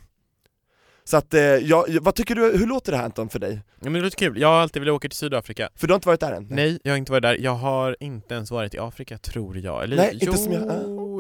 Så 1.09 1.17
att, 1.17 1.35
eh, 1.35 1.41
jag, 1.43 1.99
vad 2.01 2.15
tycker 2.15 2.35
du, 2.35 2.59
hur 2.59 2.67
låter 2.67 2.93
det 2.93 2.99
här 2.99 3.05
Anton 3.05 3.29
för 3.29 3.39
dig? 3.39 3.61
Ja, 3.81 3.85
men 3.85 3.93
det 3.93 4.01
låter 4.01 4.17
kul, 4.19 4.41
jag 4.41 4.49
har 4.49 4.55
alltid 4.61 4.83
velat 4.83 4.95
åka 4.97 5.09
till 5.09 5.19
Sydafrika 5.19 5.69
För 5.75 5.87
du 5.87 5.93
har 5.93 5.97
inte 5.97 6.09
varit 6.09 6.21
där 6.21 6.33
än? 6.33 6.47
Nej, 6.51 6.79
jag 6.83 6.93
har 6.93 6.97
inte 6.99 7.13
varit 7.13 7.23
där, 7.23 7.37
jag 7.41 7.55
har 7.55 7.97
inte 8.01 8.35
ens 8.35 8.51
varit 8.51 8.75
i 8.75 8.79
Afrika 8.79 9.19
tror 9.19 9.59
jag, 9.59 9.85
eller 9.85 9.97
Nej, 9.97 10.13
inte 10.13 10.27
jo, 10.27 10.33
som 10.33 10.53
jag- 10.53 10.63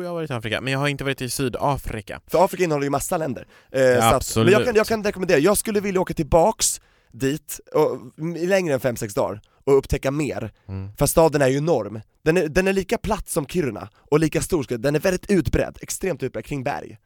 jag 0.04 0.08
har 0.10 0.14
varit 0.14 0.30
i 0.30 0.32
Afrika, 0.32 0.60
men 0.60 0.72
jag 0.72 0.80
har 0.80 0.88
inte 0.88 1.04
varit 1.04 1.22
i 1.22 1.30
Sydafrika 1.30 2.20
För 2.26 2.44
Afrika 2.44 2.64
innehåller 2.64 2.84
ju 2.84 2.90
massa 2.90 3.16
länder. 3.16 3.46
Eh, 3.72 3.80
så 3.80 3.98
att, 3.98 4.14
absolut. 4.14 4.46
men 4.46 4.52
jag 4.52 4.64
kan, 4.64 4.74
jag 4.76 4.86
kan 4.86 5.04
rekommendera, 5.04 5.38
jag 5.38 5.58
skulle 5.58 5.80
vilja 5.80 6.00
åka 6.00 6.14
tillbaks 6.14 6.80
dit, 7.12 7.60
och, 7.74 8.00
längre 8.48 8.74
än 8.74 8.80
5-6 8.80 9.14
dagar, 9.14 9.40
och 9.64 9.78
upptäcka 9.78 10.10
mer. 10.10 10.52
Mm. 10.68 10.88
För 10.98 11.06
staden 11.06 11.42
är 11.42 11.48
ju 11.48 11.56
enorm. 11.58 12.00
Den 12.24 12.36
är, 12.36 12.48
den 12.48 12.68
är 12.68 12.72
lika 12.72 12.98
platt 12.98 13.28
som 13.28 13.46
Kiruna, 13.46 13.88
och 14.10 14.20
lika 14.20 14.40
stor, 14.42 14.66
den 14.78 14.94
är 14.94 15.00
väldigt 15.00 15.30
utbredd, 15.30 15.78
extremt 15.80 16.22
utbredd, 16.22 16.44
kring 16.44 16.64
berg. 16.64 16.98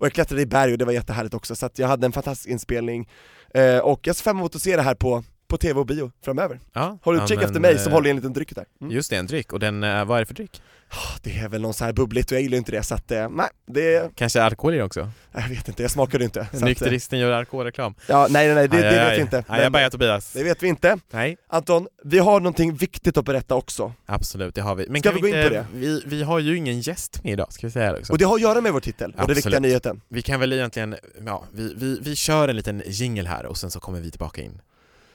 Och 0.00 0.06
jag 0.06 0.12
klättrade 0.12 0.42
i 0.42 0.46
berg 0.46 0.72
och 0.72 0.78
det 0.78 0.84
var 0.84 0.92
jättehärligt 0.92 1.34
också, 1.34 1.56
så 1.56 1.66
att 1.66 1.78
jag 1.78 1.88
hade 1.88 2.06
en 2.06 2.12
fantastisk 2.12 2.48
inspelning. 2.48 3.08
Eh, 3.54 3.78
och 3.78 4.06
jag 4.06 4.16
ser 4.16 4.22
fram 4.22 4.38
emot 4.38 4.54
att 4.54 4.62
se 4.62 4.76
det 4.76 4.82
här 4.82 4.94
på, 4.94 5.24
på 5.50 5.56
tv 5.56 5.80
och 5.80 5.86
bio 5.86 6.12
framöver. 6.24 6.60
Ja, 6.72 6.98
Håll 7.02 7.16
ja, 7.16 7.22
utkik 7.22 7.36
men, 7.36 7.46
efter 7.46 7.60
mig 7.60 7.78
som 7.78 7.92
eh, 7.92 7.94
håller 7.94 8.06
i 8.06 8.10
en 8.10 8.16
liten 8.16 8.32
dryck 8.32 8.54
där. 8.54 8.64
Mm. 8.80 8.92
Just 8.92 9.10
det, 9.10 9.16
en 9.16 9.26
dryck, 9.26 9.52
och 9.52 9.60
den, 9.60 9.84
eh, 9.84 10.04
vad 10.04 10.16
är 10.16 10.20
det 10.20 10.26
för 10.26 10.34
dryck? 10.34 10.62
Det 11.22 11.38
är 11.38 11.48
väl 11.48 11.60
någon 11.60 11.74
så 11.74 11.84
här 11.84 11.92
bubbligt 11.92 12.30
och 12.30 12.36
jag 12.36 12.42
gillar 12.42 12.58
inte 12.58 12.72
det, 12.72 12.82
så 12.82 12.94
att 12.94 13.10
eh, 13.10 13.28
nej, 13.28 13.48
det, 13.66 14.10
Kanske 14.14 14.42
alkohol 14.42 14.74
i 14.74 14.76
det 14.76 14.84
också? 14.84 15.10
jag 15.32 15.48
vet 15.48 15.68
inte, 15.68 15.82
jag 15.82 15.90
smakade 15.90 16.24
inte. 16.24 16.48
Nykteristen 16.52 17.18
gör 17.18 17.32
alkoholreklam 17.32 17.94
ja, 18.06 18.26
nej 18.30 18.46
nej 18.46 18.54
nej, 18.54 18.68
det, 18.68 18.76
Aj, 18.76 18.82
det 18.82 18.90
vet 18.90 19.08
aj. 19.08 19.16
vi 19.16 19.22
inte. 19.22 19.44
Nej, 19.48 19.62
jag 19.62 19.72
bajar 19.72 19.90
Tobias 19.90 20.32
Det 20.32 20.42
vet 20.42 20.62
vi 20.62 20.68
inte. 20.68 20.98
Nej, 21.10 21.36
Anton, 21.48 21.86
vi 22.04 22.18
har 22.18 22.40
någonting 22.40 22.74
viktigt 22.74 23.16
att 23.16 23.24
berätta 23.24 23.54
också. 23.54 23.92
absolut, 24.06 24.54
det 24.54 24.60
har 24.60 24.74
vi 24.74 24.86
Men 24.88 25.02
Ska 25.02 25.08
kan 25.08 25.14
vi 25.14 25.20
gå 25.20 25.36
in 25.36 25.48
på 25.48 25.54
det? 25.54 25.66
Vi, 25.74 26.02
vi 26.06 26.22
har 26.22 26.38
ju 26.38 26.56
ingen 26.56 26.80
gäst 26.80 27.24
med 27.24 27.32
idag, 27.32 27.52
ska 27.52 27.66
vi 27.66 27.70
säga 27.70 27.92
det 27.92 27.98
också 27.98 28.12
Och 28.12 28.18
det 28.18 28.24
har 28.24 28.34
att 28.34 28.40
göra 28.40 28.60
med 28.60 28.72
vår 28.72 28.80
titel, 28.80 29.10
och 29.10 29.16
det 29.16 29.22
Absolut. 29.22 29.36
viktiga 29.36 29.60
nyheten. 29.60 30.00
Vi 30.08 30.22
kan 30.22 30.40
väl 30.40 30.52
egentligen, 30.52 30.96
ja, 31.26 31.44
vi, 31.52 31.74
vi, 31.76 31.98
vi 32.02 32.16
kör 32.16 32.48
en 32.48 32.56
liten 32.56 32.82
jingle 32.86 33.28
här 33.28 33.46
och 33.46 33.56
sen 33.56 33.70
så 33.70 33.80
kommer 33.80 34.00
vi 34.00 34.10
tillbaka 34.10 34.42
in 34.42 34.60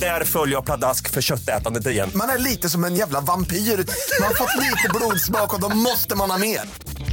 Där 0.00 0.24
följer 0.24 0.56
jag 0.56 0.64
pladask 0.64 1.10
för 1.10 1.20
köttätandet 1.20 1.86
igen. 1.86 2.10
Man 2.14 2.28
är 2.28 2.38
lite 2.38 2.68
som 2.68 2.84
en 2.84 2.94
jävla 2.94 3.20
vampyr. 3.20 3.56
Man 3.56 4.28
har 4.28 4.34
fått 4.34 4.60
lite 4.60 4.88
blodsmak 4.94 5.54
och 5.54 5.60
då 5.60 5.76
måste 5.76 6.16
man 6.16 6.30
ha 6.30 6.38
mer. 6.38 6.60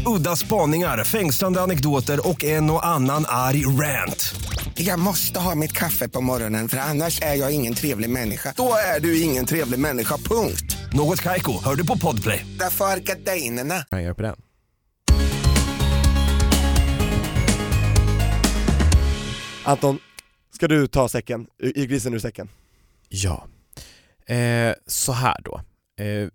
Udda 0.05 0.35
spaningar, 0.35 1.03
fängslande 1.03 1.61
anekdoter 1.61 2.27
och 2.27 2.43
en 2.43 2.69
och 2.69 2.85
annan 2.85 3.25
arg 3.27 3.65
rant. 3.65 4.35
Jag 4.75 4.99
måste 4.99 5.39
ha 5.39 5.55
mitt 5.55 5.73
kaffe 5.73 6.09
på 6.09 6.21
morgonen 6.21 6.69
för 6.69 6.77
annars 6.77 7.21
är 7.21 7.35
jag 7.35 7.51
ingen 7.51 7.73
trevlig 7.73 8.09
människa. 8.09 8.53
Då 8.57 8.73
är 8.95 8.99
du 8.99 9.21
ingen 9.21 9.45
trevlig 9.45 9.79
människa, 9.79 10.17
punkt. 10.17 10.77
Något 10.93 11.21
Kaiko, 11.21 11.63
hör 11.63 11.75
du 11.75 11.87
på 11.87 11.97
Podplay. 11.97 12.45
Därför 12.59 12.85
är 12.85 12.97
gardinerna. 12.97 13.85
jag 13.89 14.01
göra 14.01 14.15
på 14.15 14.21
den. 14.21 14.35
Anton, 19.63 19.99
ska 20.55 20.67
du 20.67 20.87
ta 20.87 21.09
säcken, 21.09 21.47
i 21.75 21.85
grisen 21.85 22.13
ur 22.13 22.19
säcken? 22.19 22.49
Ja. 23.09 23.47
Eh, 24.25 24.73
så 24.87 25.11
här 25.11 25.37
då. 25.43 25.61
Eh, 26.03 26.27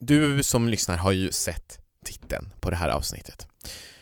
du 0.00 0.42
som 0.42 0.68
lyssnar 0.68 0.96
har 0.96 1.12
ju 1.12 1.32
sett 1.32 1.78
titeln 2.04 2.50
på 2.60 2.70
det 2.70 2.76
här 2.76 2.88
avsnittet. 2.88 3.46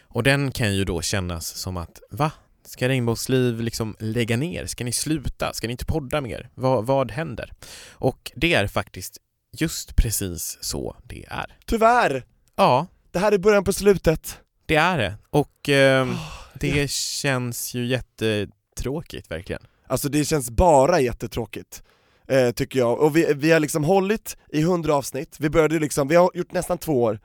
Och 0.02 0.22
den 0.22 0.52
kan 0.52 0.74
ju 0.74 0.84
då 0.84 1.02
kännas 1.02 1.46
som 1.46 1.76
att, 1.76 2.00
va? 2.10 2.32
Ska 2.64 2.88
Regnbågsliv 2.88 3.60
liksom 3.60 3.96
lägga 3.98 4.36
ner? 4.36 4.66
Ska 4.66 4.84
ni 4.84 4.92
sluta? 4.92 5.52
Ska 5.52 5.66
ni 5.66 5.70
inte 5.70 5.86
podda 5.86 6.20
mer? 6.20 6.50
Vad, 6.54 6.86
vad 6.86 7.10
händer? 7.10 7.52
Och 7.90 8.32
det 8.36 8.54
är 8.54 8.66
faktiskt 8.66 9.18
just 9.58 9.96
precis 9.96 10.58
så 10.60 10.96
det 11.04 11.24
är. 11.30 11.56
Tyvärr! 11.66 12.24
Ja, 12.56 12.86
Det 13.10 13.18
här 13.18 13.32
är 13.32 13.38
början 13.38 13.64
på 13.64 13.72
slutet. 13.72 14.38
det 14.66 14.76
är 14.76 14.98
det. 14.98 15.14
Och 15.30 15.68
ehm, 15.68 16.14
det 16.54 16.90
känns 16.90 17.74
ju 17.74 17.86
jättetråkigt 17.86 19.30
verkligen. 19.30 19.62
Alltså 19.86 20.08
det 20.08 20.24
känns 20.24 20.50
bara 20.50 21.00
jättetråkigt, 21.00 21.82
eh, 22.28 22.50
tycker 22.50 22.78
jag. 22.78 23.00
Och 23.00 23.16
vi, 23.16 23.35
vi 23.35 23.50
har 23.50 23.61
liksom 23.61 23.85
hållit 23.85 24.37
i 24.52 24.61
100 24.61 24.94
avsnitt, 24.94 25.37
vi 25.38 25.50
började 25.50 25.78
liksom, 25.78 26.08
vi 26.08 26.16
har 26.16 26.30
gjort 26.35 26.52
nästan 26.52 26.78
två 26.78 27.02
år 27.02 27.20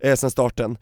eh, 0.00 0.14
sedan 0.14 0.30
starten. 0.30 0.78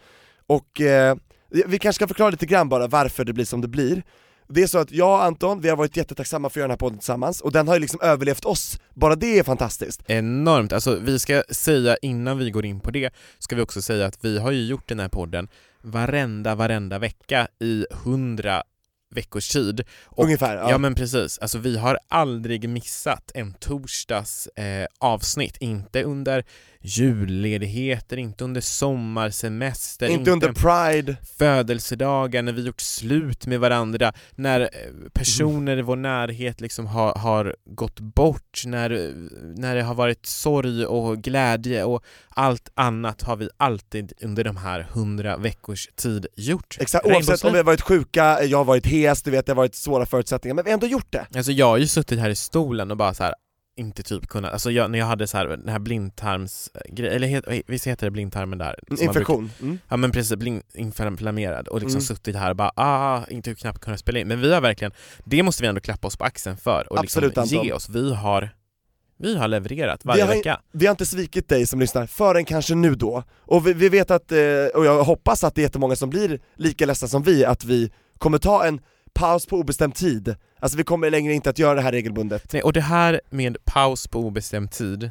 Och 0.47 0.81
eh, 0.81 1.17
vi 1.51 1.79
kanske 1.79 1.93
ska 1.97 2.09
förklara 2.09 2.31
lite 2.31 2.47
grann 2.47 2.69
bara 2.69 2.87
varför 2.87 3.25
det 3.25 3.33
blir 3.33 3.45
som 3.45 3.61
det 3.61 3.69
blir. 3.69 4.03
Det 4.51 4.63
är 4.63 4.67
så 4.67 4.79
att 4.79 4.91
jag 4.91 5.11
och 5.11 5.25
Anton, 5.25 5.61
vi 5.61 5.69
har 5.69 5.77
varit 5.77 5.97
jättetacksamma 5.97 6.51
för 6.51 6.53
att 6.53 6.57
göra 6.57 6.67
den 6.67 6.71
här 6.71 6.77
podden 6.77 6.99
tillsammans, 6.99 7.41
och 7.41 7.53
den 7.53 7.69
har 7.69 7.75
ju 7.75 7.81
liksom 7.81 8.01
överlevt 8.03 8.45
oss, 8.45 8.81
bara 8.95 9.17
det 9.17 9.39
är 9.39 9.43
fantastiskt. 9.43 10.03
Enormt, 10.07 10.73
alltså 10.73 10.99
vi 10.99 11.19
ska 11.19 11.43
säga 11.51 11.97
innan 12.03 12.39
vi 12.39 12.51
går 12.51 12.65
in 12.65 12.81
på 12.81 12.91
det, 12.91 13.15
ska 13.39 13.57
vi 13.57 13.63
också 13.63 13.83
säga 13.83 14.07
att 14.07 14.25
vi 14.25 14.39
har 14.39 14.51
ju 14.51 14.67
gjort 14.67 14.89
den 14.89 15.01
här 15.01 15.09
podden 15.09 15.49
varenda, 15.83 16.55
varenda 16.55 16.99
vecka 16.99 17.49
i 17.61 17.87
hundra 17.91 18.63
veckors 19.11 19.49
tid. 19.49 19.85
Och, 20.05 20.25
Ungefär, 20.25 20.57
ja. 20.57 20.71
ja. 20.71 20.79
men 20.79 20.95
precis, 20.95 21.39
alltså 21.39 21.59
vi 21.59 21.79
har 21.79 21.99
aldrig 22.09 22.69
missat 22.69 23.31
en 23.35 23.53
torsdags 23.53 24.47
eh, 24.47 24.87
avsnitt, 24.99 25.57
inte 25.61 26.03
under 26.03 26.45
julledigheter, 26.81 28.17
inte 28.17 28.45
under 28.45 28.61
sommarsemester, 28.61 30.09
Inte 30.09 30.31
under 30.31 30.53
Pride, 30.53 31.17
födelsedagar, 31.39 32.43
när 32.43 32.53
vi 32.53 32.63
gjort 32.63 32.81
slut 32.81 33.47
med 33.47 33.61
varandra, 33.61 34.13
när 34.35 34.61
eh, 34.61 34.69
personer 35.13 35.77
i 35.77 35.83
vår 35.83 35.97
närhet 35.97 36.61
liksom 36.61 36.87
har, 36.87 37.15
har 37.15 37.57
gått 37.65 38.01
bort, 38.01 38.63
när, 38.67 39.15
när 39.57 39.77
det 39.77 39.83
har 39.83 39.95
varit 39.95 40.27
sorg 40.27 40.87
och 40.87 41.19
glädje 41.19 41.85
och 41.85 42.05
allt 42.29 42.71
annat 42.75 43.23
har 43.23 43.37
vi 43.37 43.49
alltid 43.57 44.13
under 44.23 44.45
de 44.45 44.57
här 44.57 44.87
hundra 44.93 45.37
veckors 45.37 45.89
tid 45.97 46.27
gjort. 46.37 46.77
exakt, 46.81 47.07
oavsett 47.07 47.45
om 47.45 47.53
vi 47.53 47.59
har 47.59 47.65
varit 47.65 47.81
sjuka, 47.81 48.45
jag 48.45 48.59
har 48.59 48.65
varit 48.65 48.87
hes, 48.87 49.23
du 49.23 49.31
vet 49.31 49.47
det 49.47 49.53
har 49.53 49.57
varit 49.57 49.75
svåra 49.75 50.07
förutsättningar, 50.07 50.55
men 50.55 50.65
vi 50.65 50.71
har 50.71 50.75
ändå 50.75 50.87
gjort 50.87 51.13
det. 51.13 51.27
Alltså 51.37 51.53
jag 51.53 51.67
har 51.67 51.79
ju 51.79 51.87
suttit 51.87 52.21
här 52.21 52.31
i 52.31 52.37
stolen 52.37 52.91
och 52.91 52.97
bara 52.97 53.15
så 53.15 53.25
här 53.25 53.35
inte 53.79 54.03
typ 54.03 54.27
kunnat, 54.29 54.53
alltså 54.53 54.71
jag, 54.71 54.91
när 54.91 54.99
jag 54.99 55.07
hade 55.07 55.27
så 55.27 55.37
här, 55.37 55.47
den 55.47 55.69
här 55.69 55.79
blindtarmsgrejen, 55.79 57.15
eller 57.17 57.29
het, 57.29 57.45
visst 57.67 57.87
heter 57.87 58.07
det 58.07 58.11
blindtarmen 58.11 58.59
där? 58.59 58.79
man 58.89 58.97
brukar- 58.97 59.05
Infektion. 59.05 59.51
Mm. 59.63 59.79
Ja 59.89 59.97
men 59.97 60.13
precis, 60.13 60.37
blind, 60.37 60.63
inflammerad 60.75 61.69
och 61.69 61.81
liksom 61.81 61.99
Mm. 61.99 62.03
suttit 62.07 62.37
här 62.37 62.51
och 62.51 62.57
bara 62.57 62.73
ah, 62.77 63.25
inte 63.31 63.55
knappt 63.55 63.79
kunnat 63.81 64.01
spela 64.01 64.19
in. 64.19 64.29
Men 64.29 64.41
vi 64.41 64.55
har 64.55 64.61
verkligen, 64.61 64.93
det 65.25 65.43
måste 65.43 65.63
vi 65.63 65.69
ändå 65.69 65.81
klappa 65.81 66.07
oss 66.07 66.17
på 66.17 66.25
axeln 66.25 66.57
för 66.57 66.93
och 66.93 66.99
Absolut, 66.99 67.37
liksom 67.37 67.43
Anton. 67.59 67.67
ge 67.67 67.73
oss. 67.73 67.89
Vi 67.89 68.15
har, 68.15 68.51
vi 69.19 69.37
har 69.37 69.49
levererat 69.49 70.01
Vi 70.05 70.09
varje 70.09 70.23
har- 70.23 70.29
vecka. 70.35 70.61
Vi 70.73 70.87
har 70.87 70.91
inte 70.91 71.07
svikit 71.07 71.49
dig 71.49 71.67
som 71.67 71.81
lyssnar, 71.81 72.07
förrän 72.07 72.45
kanske 72.45 72.75
nu 72.75 72.95
då. 72.95 73.23
Och 73.39 73.67
vi, 73.67 73.73
vi 73.73 73.89
vet 73.89 74.11
att, 74.11 74.33
eh, 74.33 74.39
och 74.75 74.85
jag 74.87 75.05
hoppas 75.05 75.45
att 75.45 75.55
det 75.55 75.61
är 75.61 75.63
jättemånga 75.63 75.97
som 75.97 76.11
blir 76.11 76.41
lika 76.57 76.87
ledsna 76.87 77.09
som 77.09 77.23
vi, 77.23 77.45
att 77.45 77.65
vi 77.65 77.91
kommer 78.19 78.39
ta 78.39 78.65
en 78.65 78.81
paus 79.15 79.47
på 79.47 79.57
obestämd 79.57 79.95
tid. 79.95 80.37
Alltså 80.61 80.79
vi 80.79 80.85
kommer 80.85 81.11
längre 81.11 81.33
inte 81.33 81.51
att 81.51 81.59
göra 81.59 81.75
det 81.75 81.83
här 81.83 81.93
regelbundet. 81.93 82.53
Nej, 82.53 82.63
och 82.63 82.73
det 82.73 82.81
här 82.81 83.21
med 83.31 83.57
paus 83.65 84.09
på 84.09 84.21
obestämd 84.21 84.71
tid, 84.71 85.11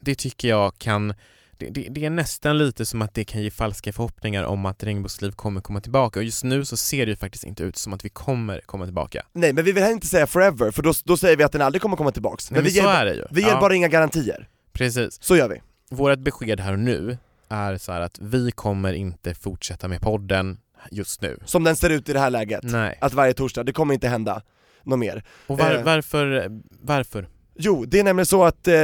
det 0.00 0.14
tycker 0.14 0.48
jag 0.48 0.78
kan 0.78 1.14
det, 1.58 1.70
det, 1.70 1.86
det 1.90 2.04
är 2.04 2.10
nästan 2.10 2.58
lite 2.58 2.86
som 2.86 3.02
att 3.02 3.14
det 3.14 3.24
kan 3.24 3.42
ge 3.42 3.50
falska 3.50 3.92
förhoppningar 3.92 4.44
om 4.44 4.66
att 4.66 4.82
Regnbågsliv 4.82 5.30
kommer 5.30 5.60
komma 5.60 5.80
tillbaka 5.80 6.20
och 6.20 6.24
just 6.24 6.44
nu 6.44 6.64
så 6.64 6.76
ser 6.76 7.06
det 7.06 7.10
ju 7.10 7.16
faktiskt 7.16 7.44
inte 7.44 7.62
ut 7.62 7.76
som 7.76 7.92
att 7.92 8.04
vi 8.04 8.08
kommer 8.08 8.60
komma 8.60 8.84
tillbaka. 8.84 9.26
Nej 9.32 9.52
men 9.52 9.64
vi 9.64 9.72
vill 9.72 9.82
heller 9.82 9.94
inte 9.94 10.06
säga 10.06 10.26
forever, 10.26 10.70
för 10.70 10.82
då, 10.82 10.92
då 11.04 11.16
säger 11.16 11.36
vi 11.36 11.44
att 11.44 11.52
den 11.52 11.62
aldrig 11.62 11.82
kommer 11.82 11.96
komma 11.96 12.10
tillbaks. 12.10 12.50
Men, 12.50 12.64
vi, 12.64 12.70
så 12.70 12.76
ger, 12.76 12.88
är 12.88 13.04
det 13.04 13.14
ju. 13.14 13.24
vi 13.30 13.40
ger 13.40 13.48
Ja, 13.48 13.60
bara 13.60 13.74
inga 13.74 13.88
garantier. 13.88 14.48
Precis. 14.72 15.22
Så 15.22 15.36
gör 15.36 15.48
vi. 15.48 15.60
Vårt 15.90 16.18
besked 16.18 16.60
här 16.60 16.72
och 16.72 16.78
nu 16.78 17.18
är 17.48 17.76
så 17.76 17.92
att 17.92 18.18
vi 18.18 18.50
kommer 18.50 18.92
inte 18.92 19.34
fortsätta 19.34 19.88
med 19.88 20.00
podden 20.00 20.58
just 20.90 21.22
nu. 21.22 21.38
Som 21.44 21.64
den 21.64 21.76
ser 21.76 21.90
ut 21.90 22.08
i 22.08 22.12
det 22.12 22.18
här 22.20 22.30
läget. 22.30 22.62
Nej. 22.64 22.98
Att 23.00 23.14
varje 23.14 23.32
torsdag, 23.34 23.64
det 23.64 23.72
kommer 23.72 23.94
inte 23.94 24.08
hända 24.08 24.42
något 24.84 24.98
mer. 24.98 25.24
Och 25.46 25.58
var, 25.58 25.74
Eh. 25.74 25.82
varför, 25.84 26.50
varför? 26.82 27.28
Jo, 27.58 27.84
det 27.84 28.00
är 28.00 28.04
nämligen 28.04 28.26
så 28.26 28.44
att 28.44 28.68
eh, 28.68 28.74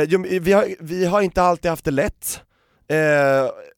vi, 0.40 0.52
har, 0.52 0.66
vi 0.80 1.04
har 1.04 1.22
inte 1.22 1.42
alltid 1.42 1.70
haft 1.70 1.84
det 1.84 1.90
lätt, 1.90 2.40
eh, 2.88 2.96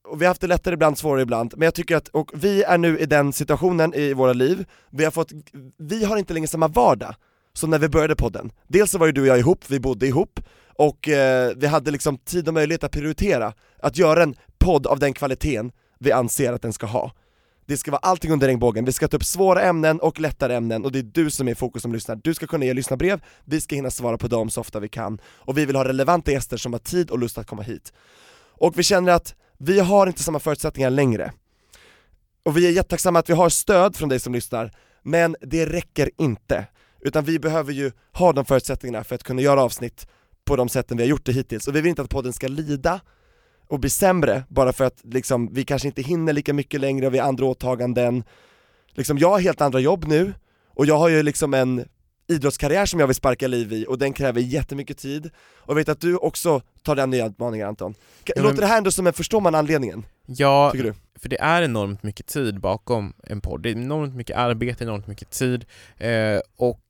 och 0.08 0.20
vi 0.20 0.24
har 0.24 0.28
haft 0.30 0.40
det 0.40 0.46
lättare 0.46 0.74
ibland, 0.74 0.98
svårare 0.98 1.22
ibland, 1.22 1.54
men 1.56 1.66
jag 1.66 1.74
tycker 1.74 1.96
att, 1.96 2.08
och 2.08 2.30
vi 2.34 2.62
är 2.62 2.78
nu 2.78 2.98
i 2.98 3.06
den 3.06 3.32
situationen 3.32 3.94
i 3.94 4.12
våra 4.12 4.32
liv, 4.32 4.64
vi 4.90 5.04
har 5.04 5.10
fått, 5.10 5.32
vi 5.78 6.04
har 6.04 6.16
inte 6.16 6.34
längre 6.34 6.48
samma 6.48 6.68
vardag 6.68 7.14
som 7.52 7.70
när 7.70 7.78
vi 7.78 7.88
började 7.88 8.16
podden. 8.16 8.52
Dels 8.68 8.90
så 8.90 8.98
var 8.98 9.06
ju 9.06 9.12
du 9.12 9.20
och 9.20 9.26
jag 9.26 9.38
ihop, 9.38 9.64
vi 9.68 9.80
bodde 9.80 10.06
ihop, 10.06 10.40
och 10.74 11.08
eh, 11.08 11.52
vi 11.56 11.66
hade 11.66 11.90
liksom 11.90 12.18
tid 12.18 12.48
och 12.48 12.54
möjlighet 12.54 12.84
att 12.84 12.92
prioritera, 12.92 13.52
att 13.82 13.96
göra 13.98 14.22
en 14.22 14.34
podd 14.58 14.86
av 14.86 14.98
den 14.98 15.12
kvaliteten 15.12 15.72
vi 15.98 16.12
anser 16.12 16.52
att 16.52 16.62
den 16.62 16.72
ska 16.72 16.86
ha. 16.86 17.12
Det 17.66 17.76
ska 17.76 17.90
vara 17.90 18.00
allting 18.02 18.32
under 18.32 18.46
regnbågen, 18.46 18.84
vi 18.84 18.92
ska 18.92 19.08
ta 19.08 19.16
upp 19.16 19.24
svåra 19.24 19.62
ämnen 19.62 20.00
och 20.00 20.20
lättare 20.20 20.54
ämnen 20.54 20.84
och 20.84 20.92
det 20.92 20.98
är 20.98 21.02
du 21.02 21.30
som 21.30 21.48
är 21.48 21.52
i 21.52 21.54
fokus 21.54 21.82
som 21.82 21.92
lyssnar. 21.92 22.16
Du 22.16 22.34
ska 22.34 22.46
kunna 22.46 22.64
ge 22.64 22.74
lyssnarbrev, 22.74 23.20
vi 23.44 23.60
ska 23.60 23.74
hinna 23.74 23.90
svara 23.90 24.18
på 24.18 24.28
dem 24.28 24.50
så 24.50 24.60
ofta 24.60 24.80
vi 24.80 24.88
kan 24.88 25.20
och 25.26 25.58
vi 25.58 25.64
vill 25.64 25.76
ha 25.76 25.84
relevanta 25.84 26.32
gäster 26.32 26.56
som 26.56 26.72
har 26.72 26.80
tid 26.80 27.10
och 27.10 27.18
lust 27.18 27.38
att 27.38 27.46
komma 27.46 27.62
hit. 27.62 27.92
Och 28.58 28.78
vi 28.78 28.82
känner 28.82 29.12
att 29.12 29.34
vi 29.58 29.80
har 29.80 30.06
inte 30.06 30.22
samma 30.22 30.38
förutsättningar 30.38 30.90
längre. 30.90 31.32
Och 32.44 32.56
vi 32.56 32.66
är 32.66 32.70
jättetacksamma 32.70 33.18
att 33.18 33.30
vi 33.30 33.34
har 33.34 33.48
stöd 33.48 33.96
från 33.96 34.08
dig 34.08 34.20
som 34.20 34.32
lyssnar, 34.32 34.72
men 35.02 35.36
det 35.40 35.66
räcker 35.66 36.10
inte. 36.18 36.66
Utan 37.00 37.24
vi 37.24 37.38
behöver 37.38 37.72
ju 37.72 37.92
ha 38.12 38.32
de 38.32 38.44
förutsättningarna 38.44 39.04
för 39.04 39.14
att 39.14 39.22
kunna 39.22 39.42
göra 39.42 39.62
avsnitt 39.62 40.06
på 40.44 40.56
de 40.56 40.68
sätten 40.68 40.96
vi 40.96 41.02
har 41.02 41.08
gjort 41.08 41.24
det 41.24 41.32
hittills. 41.32 41.68
Och 41.68 41.76
vi 41.76 41.80
vill 41.80 41.90
inte 41.90 42.02
att 42.02 42.10
podden 42.10 42.32
ska 42.32 42.48
lida 42.48 43.00
och 43.68 43.80
bli 43.80 43.90
sämre 43.90 44.44
bara 44.48 44.72
för 44.72 44.84
att 44.84 45.00
liksom, 45.04 45.48
vi 45.52 45.64
kanske 45.64 45.88
inte 45.88 46.02
hinner 46.02 46.32
lika 46.32 46.52
mycket 46.52 46.80
längre 46.80 47.06
och 47.06 47.14
vi 47.14 47.18
har 47.18 47.28
andra 47.28 47.44
åtaganden. 47.46 48.24
Liksom, 48.94 49.18
jag 49.18 49.30
har 49.30 49.40
helt 49.40 49.60
andra 49.60 49.80
jobb 49.80 50.04
nu, 50.08 50.34
och 50.74 50.86
jag 50.86 50.98
har 50.98 51.08
ju 51.08 51.22
liksom 51.22 51.54
en 51.54 51.84
idrottskarriär 52.28 52.86
som 52.86 53.00
jag 53.00 53.06
vill 53.06 53.16
sparka 53.16 53.48
liv 53.48 53.72
i 53.72 53.86
och 53.88 53.98
den 53.98 54.12
kräver 54.12 54.40
jättemycket 54.40 54.98
tid. 54.98 55.26
Och 55.58 55.70
jag 55.70 55.74
vet 55.74 55.88
att 55.88 56.00
du 56.00 56.16
också 56.16 56.60
tar 56.82 56.96
den 56.96 57.10
nya 57.10 57.26
utmaningen 57.26 57.68
Anton. 57.68 57.92
Ka- 57.94 57.96
Ja, 58.24 58.32
men- 58.36 58.44
Låter 58.44 58.60
det 58.60 58.66
här 58.66 58.78
ändå 58.78 58.90
som 58.90 59.06
en, 59.06 59.12
förstår 59.12 59.40
man 59.40 59.54
anledningen? 59.54 60.06
Ja, 60.26 60.70
Tycker 60.72 60.84
du? 60.84 60.94
för 61.20 61.28
det 61.28 61.40
är 61.40 61.62
enormt 61.62 62.02
mycket 62.02 62.26
tid 62.26 62.60
bakom 62.60 63.12
en 63.22 63.40
podd. 63.40 63.62
Det 63.62 63.68
är 63.68 63.72
enormt 63.72 64.14
mycket 64.14 64.36
arbete, 64.36 64.84
enormt 64.84 65.06
mycket 65.06 65.30
tid 65.30 65.64
eh, 65.96 66.40
och 66.56 66.80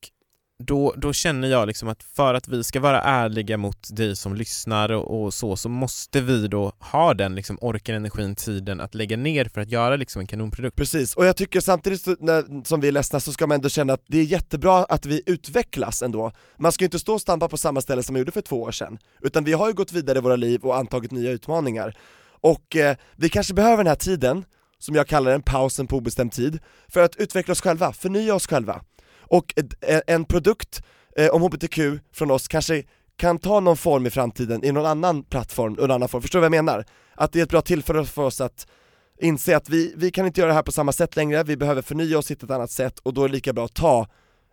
då, 0.58 0.94
då 0.96 1.12
känner 1.12 1.48
jag 1.48 1.66
liksom 1.66 1.88
att 1.88 2.02
för 2.02 2.34
att 2.34 2.48
vi 2.48 2.64
ska 2.64 2.80
vara 2.80 3.00
ärliga 3.00 3.56
mot 3.56 3.96
dig 3.96 4.16
som 4.16 4.34
lyssnar 4.34 4.92
och, 4.92 5.22
och 5.22 5.34
så, 5.34 5.56
så 5.56 5.68
måste 5.68 6.20
vi 6.20 6.48
då 6.48 6.72
ha 6.80 7.14
den 7.14 7.34
liksom 7.34 7.58
orken, 7.60 7.94
energin, 7.94 8.34
tiden 8.34 8.80
att 8.80 8.94
lägga 8.94 9.16
ner 9.16 9.44
för 9.44 9.60
att 9.60 9.70
göra 9.70 9.96
liksom 9.96 10.20
en 10.20 10.26
kanonprodukt. 10.26 10.76
Precis, 10.76 11.14
och 11.14 11.26
jag 11.26 11.36
tycker 11.36 11.60
samtidigt 11.60 12.02
så, 12.02 12.16
när, 12.20 12.64
som 12.64 12.80
vi 12.80 12.88
är 12.88 12.92
ledsna 12.92 13.20
så 13.20 13.32
ska 13.32 13.46
man 13.46 13.54
ändå 13.54 13.68
känna 13.68 13.92
att 13.92 14.02
det 14.06 14.18
är 14.18 14.24
jättebra 14.24 14.84
att 14.84 15.06
vi 15.06 15.22
utvecklas 15.26 16.02
ändå. 16.02 16.32
Man 16.58 16.72
ska 16.72 16.82
ju 16.82 16.86
inte 16.86 16.98
stå 16.98 17.14
och 17.14 17.20
stampa 17.20 17.48
på 17.48 17.56
samma 17.56 17.80
ställe 17.80 18.02
som 18.02 18.12
man 18.12 18.20
gjorde 18.20 18.32
för 18.32 18.40
två 18.40 18.62
år 18.62 18.72
sedan, 18.72 18.98
utan 19.22 19.44
vi 19.44 19.52
har 19.52 19.68
ju 19.68 19.74
gått 19.74 19.92
vidare 19.92 20.18
i 20.18 20.20
våra 20.20 20.36
liv 20.36 20.60
och 20.60 20.76
antagit 20.76 21.10
nya 21.10 21.30
utmaningar. 21.30 21.96
Och 22.40 22.76
eh, 22.76 22.96
vi 23.16 23.28
kanske 23.28 23.54
behöver 23.54 23.76
den 23.76 23.86
här 23.86 23.94
tiden, 23.94 24.44
som 24.78 24.94
jag 24.94 25.06
kallar 25.06 25.30
den, 25.30 25.42
pausen 25.42 25.86
på 25.86 25.96
obestämd 25.96 26.32
tid, 26.32 26.58
för 26.88 27.02
att 27.02 27.16
utveckla 27.16 27.52
oss 27.52 27.60
själva, 27.60 27.92
förnya 27.92 28.34
oss 28.34 28.46
själva. 28.46 28.82
Och 29.28 29.54
en 30.06 30.24
produkt 30.24 30.82
om 31.32 31.42
HBTQ 31.42 31.78
från 32.12 32.30
oss 32.30 32.48
kanske 32.48 32.82
kan 33.16 33.38
ta 33.38 33.60
någon 33.60 33.76
form 33.76 34.06
i 34.06 34.10
framtiden 34.10 34.64
i 34.64 34.72
någon 34.72 34.86
annan 34.86 35.22
plattform, 35.22 35.72
någon 35.72 35.90
annan 35.90 36.08
form, 36.08 36.22
förstår 36.22 36.38
du 36.38 36.40
vad 36.48 36.56
jag 36.56 36.64
menar? 36.64 36.84
Att 37.14 37.32
det 37.32 37.38
är 37.38 37.42
ett 37.42 37.50
bra 37.50 37.60
tillfälle 37.62 38.04
för 38.04 38.22
oss 38.22 38.40
att 38.40 38.66
inse 39.20 39.56
att 39.56 39.68
vi, 39.68 39.94
vi 39.96 40.10
kan 40.10 40.26
inte 40.26 40.40
göra 40.40 40.48
det 40.48 40.54
här 40.54 40.62
på 40.62 40.72
samma 40.72 40.92
sätt 40.92 41.16
längre, 41.16 41.42
vi 41.42 41.56
behöver 41.56 41.82
förnya 41.82 42.18
oss, 42.18 42.30
hitta 42.30 42.46
ett 42.46 42.50
annat 42.52 42.70
sätt 42.70 42.98
och 42.98 43.14
då 43.14 43.24
är 43.24 43.28
det 43.28 43.34
lika 43.34 43.52
bra 43.52 43.64
att 43.64 43.74
ta 43.74 44.08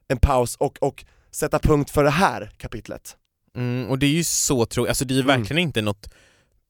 en 0.07 0.17
paus 0.17 0.55
och, 0.55 0.77
och 0.81 1.05
sätta 1.31 1.59
punkt 1.59 1.89
för 1.91 2.03
det 2.03 2.09
här 2.09 2.51
kapitlet. 2.57 3.17
Mm, 3.55 3.89
och 3.89 3.99
det 3.99 4.05
är 4.05 4.09
ju 4.09 4.23
så 4.23 4.65
tråkigt, 4.65 4.89
alltså 4.89 5.05
det 5.05 5.13
är 5.13 5.15
ju 5.15 5.21
Mm. 5.23 5.39
verkligen 5.39 5.61
inte 5.63 5.81
något 5.81 6.09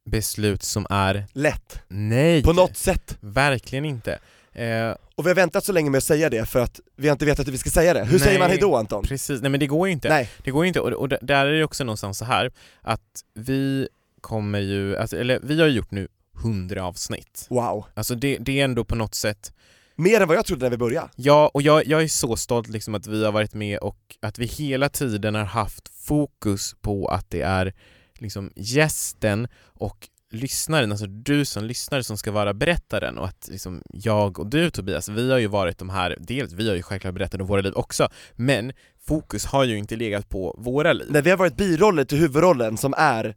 beslut 0.05 0.63
som 0.63 0.87
är 0.89 1.25
Lätt, 1.33 1.79
nej, 1.87 2.43
på 2.43 2.53
något 2.53 2.77
sätt. 2.77 3.17
verkligen 3.19 3.85
inte. 3.85 4.19
Eh, 4.53 4.91
Och 5.15 5.25
vi 5.25 5.29
har 5.29 5.35
väntat 5.35 5.65
så 5.65 5.71
länge 5.71 5.89
med 5.89 5.97
att 5.97 6.03
säga 6.03 6.29
det 6.29 6.45
för 6.45 6.59
att 6.59 6.79
vi 6.95 7.07
har 7.07 7.13
inte 7.13 7.25
vetat 7.25 7.47
hur 7.47 7.51
vi 7.51 7.57
ska 7.57 7.69
säga 7.69 7.93
det. 7.93 8.03
Hur 8.05 8.19
säger 8.19 8.31
Nej. 8.31 8.39
man 8.39 8.49
hejdå 8.49 8.75
Anton? 8.75 9.03
precis, 9.03 9.41
nej 9.41 9.51
men 9.51 9.59
det 9.59 9.67
går 9.67 9.87
ju 9.87 9.93
inte. 9.93 10.09
Nej, 10.09 10.29
Det 10.43 10.51
går 10.51 10.63
ju 10.63 10.67
inte, 10.67 10.79
och, 10.79 10.91
och 10.91 11.09
där 11.09 11.45
är 11.45 11.51
det 11.51 11.63
också 11.63 11.83
någonstans 11.83 12.17
så 12.17 12.25
här 12.25 12.51
att 12.81 13.01
vi 13.33 13.87
kommer 14.21 14.59
ju, 14.59 14.97
alltså, 14.97 15.17
eller 15.17 15.39
vi 15.43 15.59
har 15.59 15.67
ju 15.67 15.73
gjort 15.73 15.91
nu 15.91 16.07
100 16.43 16.83
avsnitt. 16.85 17.47
wow. 17.49 17.85
Alltså 17.93 18.15
det, 18.15 18.37
det 18.37 18.59
är 18.59 18.63
ändå 18.63 18.83
på 18.83 18.95
något 18.95 19.15
sätt, 19.15 19.53
Mer 19.95 20.21
än 20.21 20.27
vad 20.27 20.37
jag 20.37 20.45
trodde 20.45 20.65
när 20.65 20.69
vi 20.71 20.77
började. 20.77 21.09
ja, 21.15 21.51
och 21.53 21.61
jag, 21.61 21.85
jag 21.85 22.03
är 22.03 22.07
så 22.07 22.35
stolt 22.35 22.67
liksom 22.67 22.95
att 22.95 23.07
vi 23.07 23.25
har 23.25 23.31
varit 23.31 23.53
med 23.53 23.79
och 23.79 23.97
att 24.21 24.39
vi 24.39 24.45
hela 24.45 24.89
tiden 24.89 25.35
har 25.35 25.43
haft 25.43 25.89
fokus 25.89 26.75
på 26.81 27.07
att 27.07 27.29
det 27.29 27.41
är 27.41 27.73
liksom 28.13 28.51
gästen 28.55 29.47
och 29.65 30.07
lyssnaren, 30.33 30.91
alltså 30.91 31.05
du 31.07 31.45
som 31.45 31.63
lyssnare 31.63 32.03
som 32.03 32.17
ska 32.17 32.31
vara 32.31 32.53
berättaren 32.53 33.17
och 33.17 33.25
att 33.25 33.47
liksom 33.51 33.81
jag 33.93 34.39
och 34.39 34.47
du 34.47 34.69
Tobias, 34.69 35.09
vi 35.09 35.31
har 35.31 35.37
ju 35.37 35.47
varit 35.47 35.77
de 35.77 35.89
här, 35.89 36.17
dels 36.19 36.53
vi 36.53 36.69
har 36.69 36.75
ju 36.75 36.83
självklart 36.83 37.13
berättat 37.13 37.41
om 37.41 37.47
våra 37.47 37.61
liv 37.61 37.73
också, 37.75 38.09
men 38.35 38.73
fokus 39.07 39.45
har 39.45 39.63
ju 39.63 39.77
inte 39.77 39.95
legat 39.95 40.29
på 40.29 40.55
våra 40.57 40.93
liv. 40.93 41.07
När 41.09 41.21
vi 41.21 41.29
har 41.29 41.37
varit 41.37 41.55
biroller 41.55 42.05
till 42.05 42.17
huvudrollen 42.17 42.77
som 42.77 42.93
är 42.97 43.35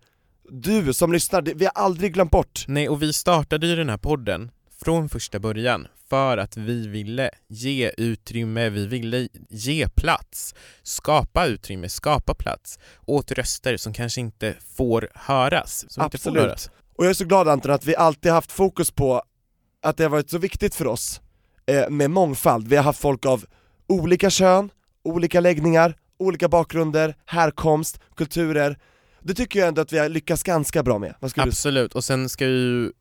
du 0.51 0.93
som 0.93 1.13
lyssnar, 1.13 1.43
vi 1.43 1.65
har 1.65 1.73
aldrig 1.75 2.15
glömt 2.15 2.31
bort. 2.31 2.65
Nej, 2.69 2.89
och 2.89 3.03
vi 3.03 3.13
startade 3.13 3.67
ju 3.67 3.77
den 3.77 3.89
här 3.89 3.97
podden 3.97 4.51
från 4.85 5.09
första 5.09 5.39
början 5.39 5.87
för 6.09 6.39
att 6.39 6.57
vi 6.57 6.89
ville 6.89 7.31
ge 7.49 7.93
utrymme, 7.97 8.69
vi 8.69 8.87
ville 8.87 9.29
ge 9.49 9.89
plats, 9.89 10.55
skapa 10.83 11.47
utrymme, 11.47 11.89
skapa 11.89 12.35
plats 12.35 12.79
åt 13.07 13.33
röster 13.33 13.77
som 13.77 13.93
kanske 13.93 14.21
inte 14.21 14.55
får 14.77 15.09
höras. 15.15 15.85
Som 15.89 16.05
Inte 16.05 16.19
får 16.19 16.31
Absolut. 16.31 16.43
höras. 16.43 16.71
Och 16.99 17.05
jag 17.05 17.11
är 17.11 17.15
så 17.15 17.25
glad 17.25 17.49
Anton 17.49 17.71
att 17.71 17.87
vi 17.87 17.97
alltid 17.97 18.33
haft 18.33 18.53
fokus 18.53 18.91
på 18.91 19.23
att 19.83 19.97
det 19.97 20.03
har 20.03 20.11
varit 20.11 20.31
så 20.31 20.39
viktigt 20.39 20.75
för 20.75 20.87
oss 20.87 21.21
eh, 21.67 21.91
med 21.91 22.11
mångfald. 22.11 22.69
Vi 22.69 22.77
har 22.77 22.85
haft 22.85 23.01
folk 23.01 23.27
av 23.27 23.45
olika 23.87 24.31
kön, 24.31 24.71
olika 25.05 25.41
läggningar, 25.41 25.97
olika 26.19 26.49
bakgrunder, 26.49 27.17
härkomst, 27.27 28.01
kulturer. 28.17 28.79
Det 29.23 29.35
tycker 29.35 29.59
jag 29.59 29.69
ändå 29.69 29.83
att 29.83 29.93
vi 29.93 29.99
har 29.99 30.09
lyckats 30.09 30.43
ganska 30.43 30.83
bra 30.83 30.99
med. 30.99 31.15
Vad 31.21 31.31
skulle 31.31 31.45
du 31.45 31.49
Absolut, 31.49 31.95
och 31.95 32.05
sen 32.05 32.29
ska 32.29 32.47
ju 32.47 32.93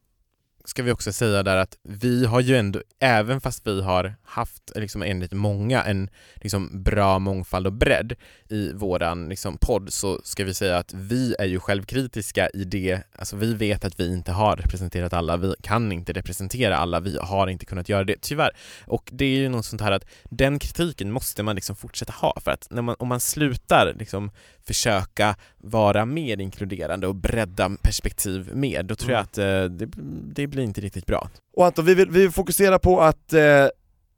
ska 0.66 0.84
vi 0.84 0.92
också 0.92 1.14
säga 1.14 1.44
där 1.44 1.58
att 1.58 1.78
vi 1.84 2.26
har 2.26 2.40
ju 2.40 2.56
ändå, 2.56 2.82
även 3.00 3.42
fast 3.42 3.68
vi 3.68 3.82
har 3.82 4.16
haft 4.24 4.72
liksom 4.76 5.02
enligt 5.02 5.32
många 5.32 5.84
en 5.84 6.10
liksom 6.36 6.84
bra 6.84 7.20
mångfald 7.20 7.68
och 7.68 7.74
bredd 7.74 8.14
i 8.50 8.74
våran 8.74 9.30
liksom 9.30 9.58
podd 9.58 9.94
så 9.94 10.22
ska 10.24 10.44
vi 10.44 10.54
säga 10.54 10.78
att 10.78 10.94
vi 10.94 11.36
är 11.40 11.46
ju 11.46 11.60
självkritiska 11.60 12.50
i 12.50 12.64
det, 12.64 13.02
alltså 13.16 13.36
vi 13.36 13.54
vet 13.54 13.86
att 13.86 14.00
vi 14.00 14.14
inte 14.14 14.32
har 14.32 14.56
representerat 14.56 15.14
alla, 15.14 15.38
vi 15.38 15.56
kan 15.62 15.92
inte 15.92 16.14
representera 16.14 16.78
alla, 16.78 17.00
vi 17.00 17.18
har 17.22 17.48
inte 17.48 17.66
kunnat 17.66 17.90
göra 17.90 18.04
det, 18.04 18.22
tyvärr. 18.22 18.52
Och 18.86 19.10
det 19.14 19.26
är 19.26 19.38
ju 19.38 19.50
något 19.50 19.66
sånt 19.66 19.82
här 19.82 19.92
att 19.92 20.06
den 20.24 20.60
kritiken 20.60 21.12
måste 21.12 21.44
man 21.44 21.56
liksom 21.56 21.76
fortsätta 21.76 22.14
ha 22.14 22.38
för 22.44 22.52
att 22.52 22.68
när 22.70 22.82
man, 22.82 22.96
om 23.00 23.08
man 23.08 23.20
slutar 23.20 23.94
liksom 24.00 24.32
försöka 24.68 25.36
vara 25.58 26.06
mer 26.06 26.42
inkluderande 26.42 27.08
och 27.08 27.16
bredda 27.16 27.72
perspektiv 27.82 28.50
mer, 28.56 28.84
då 28.84 28.96
tror 28.96 29.12
jag 29.12 29.22
att 29.22 29.38
eh, 29.38 29.64
det, 29.64 29.90
det 30.36 30.48
blir 30.48 30.64
inte 30.64 30.82
riktigt 30.82 31.06
bra. 31.06 31.30
Och 31.58 31.66
Anton, 31.66 31.86
vi 31.86 31.96
vill, 31.96 32.10
vi 32.10 32.20
vill 32.22 32.32
fokusera 32.32 32.80
på 32.80 33.02
att 33.02 33.34
eh, 33.34 33.68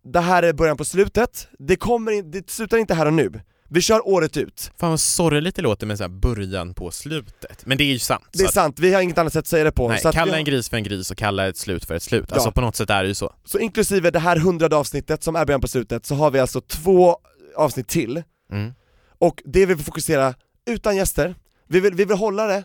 det 0.04 0.20
här 0.20 0.44
är 0.44 0.54
början 0.54 0.78
på 0.78 0.86
slutet, 0.86 1.48
det, 1.60 1.76
kommer 1.76 2.12
in, 2.12 2.32
det 2.32 2.50
slutar 2.50 2.78
inte 2.78 2.94
här 2.94 3.06
och 3.06 3.14
nu. 3.14 3.42
Vi 3.70 3.82
kör 3.82 4.08
året 4.08 4.38
ut. 4.38 4.72
Fan 4.78 4.90
vad 4.90 5.00
sorgligt 5.00 5.56
det 5.56 5.62
låter 5.62 5.88
med 5.88 5.98
så 5.98 6.10
början 6.10 6.74
på 6.74 6.92
slutet, 6.92 7.66
men 7.66 7.78
det 7.78 7.84
är 7.84 7.92
ju 7.92 8.00
sant. 8.00 8.24
Det 8.32 8.44
är 8.44 8.48
sant, 8.48 8.80
vi 8.80 8.94
har 8.94 9.02
inget 9.02 9.18
annat 9.18 9.34
sätt 9.34 9.40
att 9.40 9.48
säga 9.48 9.64
det 9.64 9.72
på. 9.72 9.90
nej, 9.90 10.00
kalla 10.14 10.32
vi, 10.32 10.38
en 10.38 10.46
gris 10.46 10.70
för 10.70 10.78
en 10.78 10.84
gris 10.84 11.12
och 11.12 11.18
kalla 11.18 11.48
ett 11.48 11.58
slut 11.58 11.86
för 11.86 11.96
ett 11.96 12.04
slut. 12.04 12.26
Ja. 12.30 12.36
Alltså 12.36 12.52
på 12.52 12.62
något 12.62 12.76
sätt 12.76 12.90
är 12.90 13.04
det 13.04 13.08
ju 13.08 13.16
så. 13.16 13.34
så 13.46 13.60
inklusive 13.60 14.12
det 14.12 14.20
här 14.20 14.38
hundrade 14.38 14.76
avsnittet 14.76 15.24
som 15.24 15.36
är 15.36 15.46
början 15.46 15.62
på 15.62 15.68
slutet, 15.68 16.06
så 16.06 16.16
har 16.16 16.32
vi 16.32 16.40
alltså 16.40 16.62
två 16.62 17.18
avsnitt 17.56 17.88
till, 17.88 18.24
Mm 18.52 18.74
och 19.20 19.42
det 19.46 19.66
vill 19.66 19.78
vi 19.78 19.84
fokusera 19.84 20.34
utan 20.66 20.96
gäster, 20.96 21.36
vi 21.68 21.80
vill, 21.80 21.94
vi 21.94 22.06
vill 22.06 22.18
hålla 22.18 22.48
det 22.48 22.64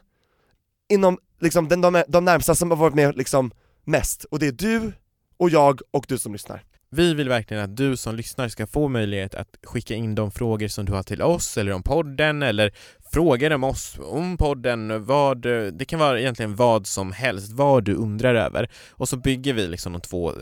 inom 0.88 1.18
liksom, 1.40 1.68
den, 1.68 1.80
de, 1.80 2.04
de 2.08 2.24
närmsta 2.24 2.54
som 2.54 2.70
har 2.70 2.76
varit 2.76 2.94
med 2.94 3.16
liksom 3.16 3.52
mest, 3.84 4.24
och 4.24 4.38
det 4.38 4.46
är 4.46 4.52
du, 4.52 4.92
och 5.36 5.50
jag, 5.50 5.80
och 5.90 6.04
du 6.08 6.18
som 6.18 6.32
lyssnar. 6.32 6.64
Vi 6.94 7.14
vill 7.14 7.28
verkligen 7.28 7.62
att 7.62 7.76
du 7.76 7.96
som 7.96 8.16
lyssnar 8.16 8.48
ska 8.48 8.66
få 8.66 8.88
möjlighet 8.88 9.34
att 9.34 9.48
skicka 9.62 9.94
in 9.94 10.14
de 10.14 10.30
frågor 10.30 10.68
som 10.68 10.84
du 10.84 10.92
har 10.92 11.02
till 11.02 11.22
oss 11.22 11.58
eller 11.58 11.72
om 11.72 11.82
podden 11.82 12.42
eller 12.42 12.72
frågor 13.12 13.52
om 13.52 13.64
oss, 13.64 13.98
om 14.02 14.36
podden, 14.36 15.04
vad, 15.04 15.42
det 15.72 15.84
kan 15.88 15.98
vara 15.98 16.20
egentligen 16.20 16.56
vad 16.56 16.86
som 16.86 17.12
helst, 17.12 17.52
vad 17.52 17.84
du 17.84 17.94
undrar 17.94 18.34
över. 18.34 18.70
Och 18.90 19.08
så 19.08 19.16
bygger 19.16 19.52
vi 19.52 19.68
liksom 19.68 19.92
de 19.92 20.00
två, 20.00 20.32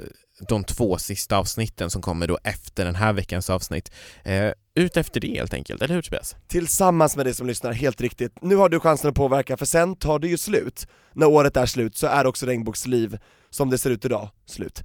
de 0.48 0.64
två 0.64 0.98
sista 0.98 1.36
avsnitten 1.36 1.90
som 1.90 2.02
kommer 2.02 2.26
då 2.26 2.38
efter 2.44 2.84
den 2.84 2.94
här 2.94 3.12
veckans 3.12 3.50
avsnitt, 3.50 3.92
eh, 4.24 4.50
ut 4.80 4.96
efter 4.96 5.20
det 5.20 5.28
helt 5.28 5.54
enkelt, 5.54 5.82
eller 5.82 5.94
hur 5.94 6.02
Tobias? 6.02 6.36
Tillsammans 6.48 7.16
med 7.16 7.26
dig 7.26 7.34
som 7.34 7.46
lyssnar, 7.46 7.72
helt 7.72 8.00
riktigt. 8.00 8.32
Nu 8.42 8.56
har 8.56 8.68
du 8.68 8.80
chansen 8.80 9.10
att 9.10 9.16
påverka, 9.16 9.56
för 9.56 9.66
sen 9.66 9.96
tar 9.96 10.18
det 10.18 10.28
ju 10.28 10.38
slut. 10.38 10.86
När 11.12 11.26
året 11.26 11.56
är 11.56 11.66
slut 11.66 11.96
så 11.96 12.06
är 12.06 12.26
också 12.26 12.46
Regnbågsliv, 12.46 13.18
som 13.50 13.70
det 13.70 13.78
ser 13.78 13.90
ut 13.90 14.04
idag, 14.04 14.30
slut. 14.46 14.82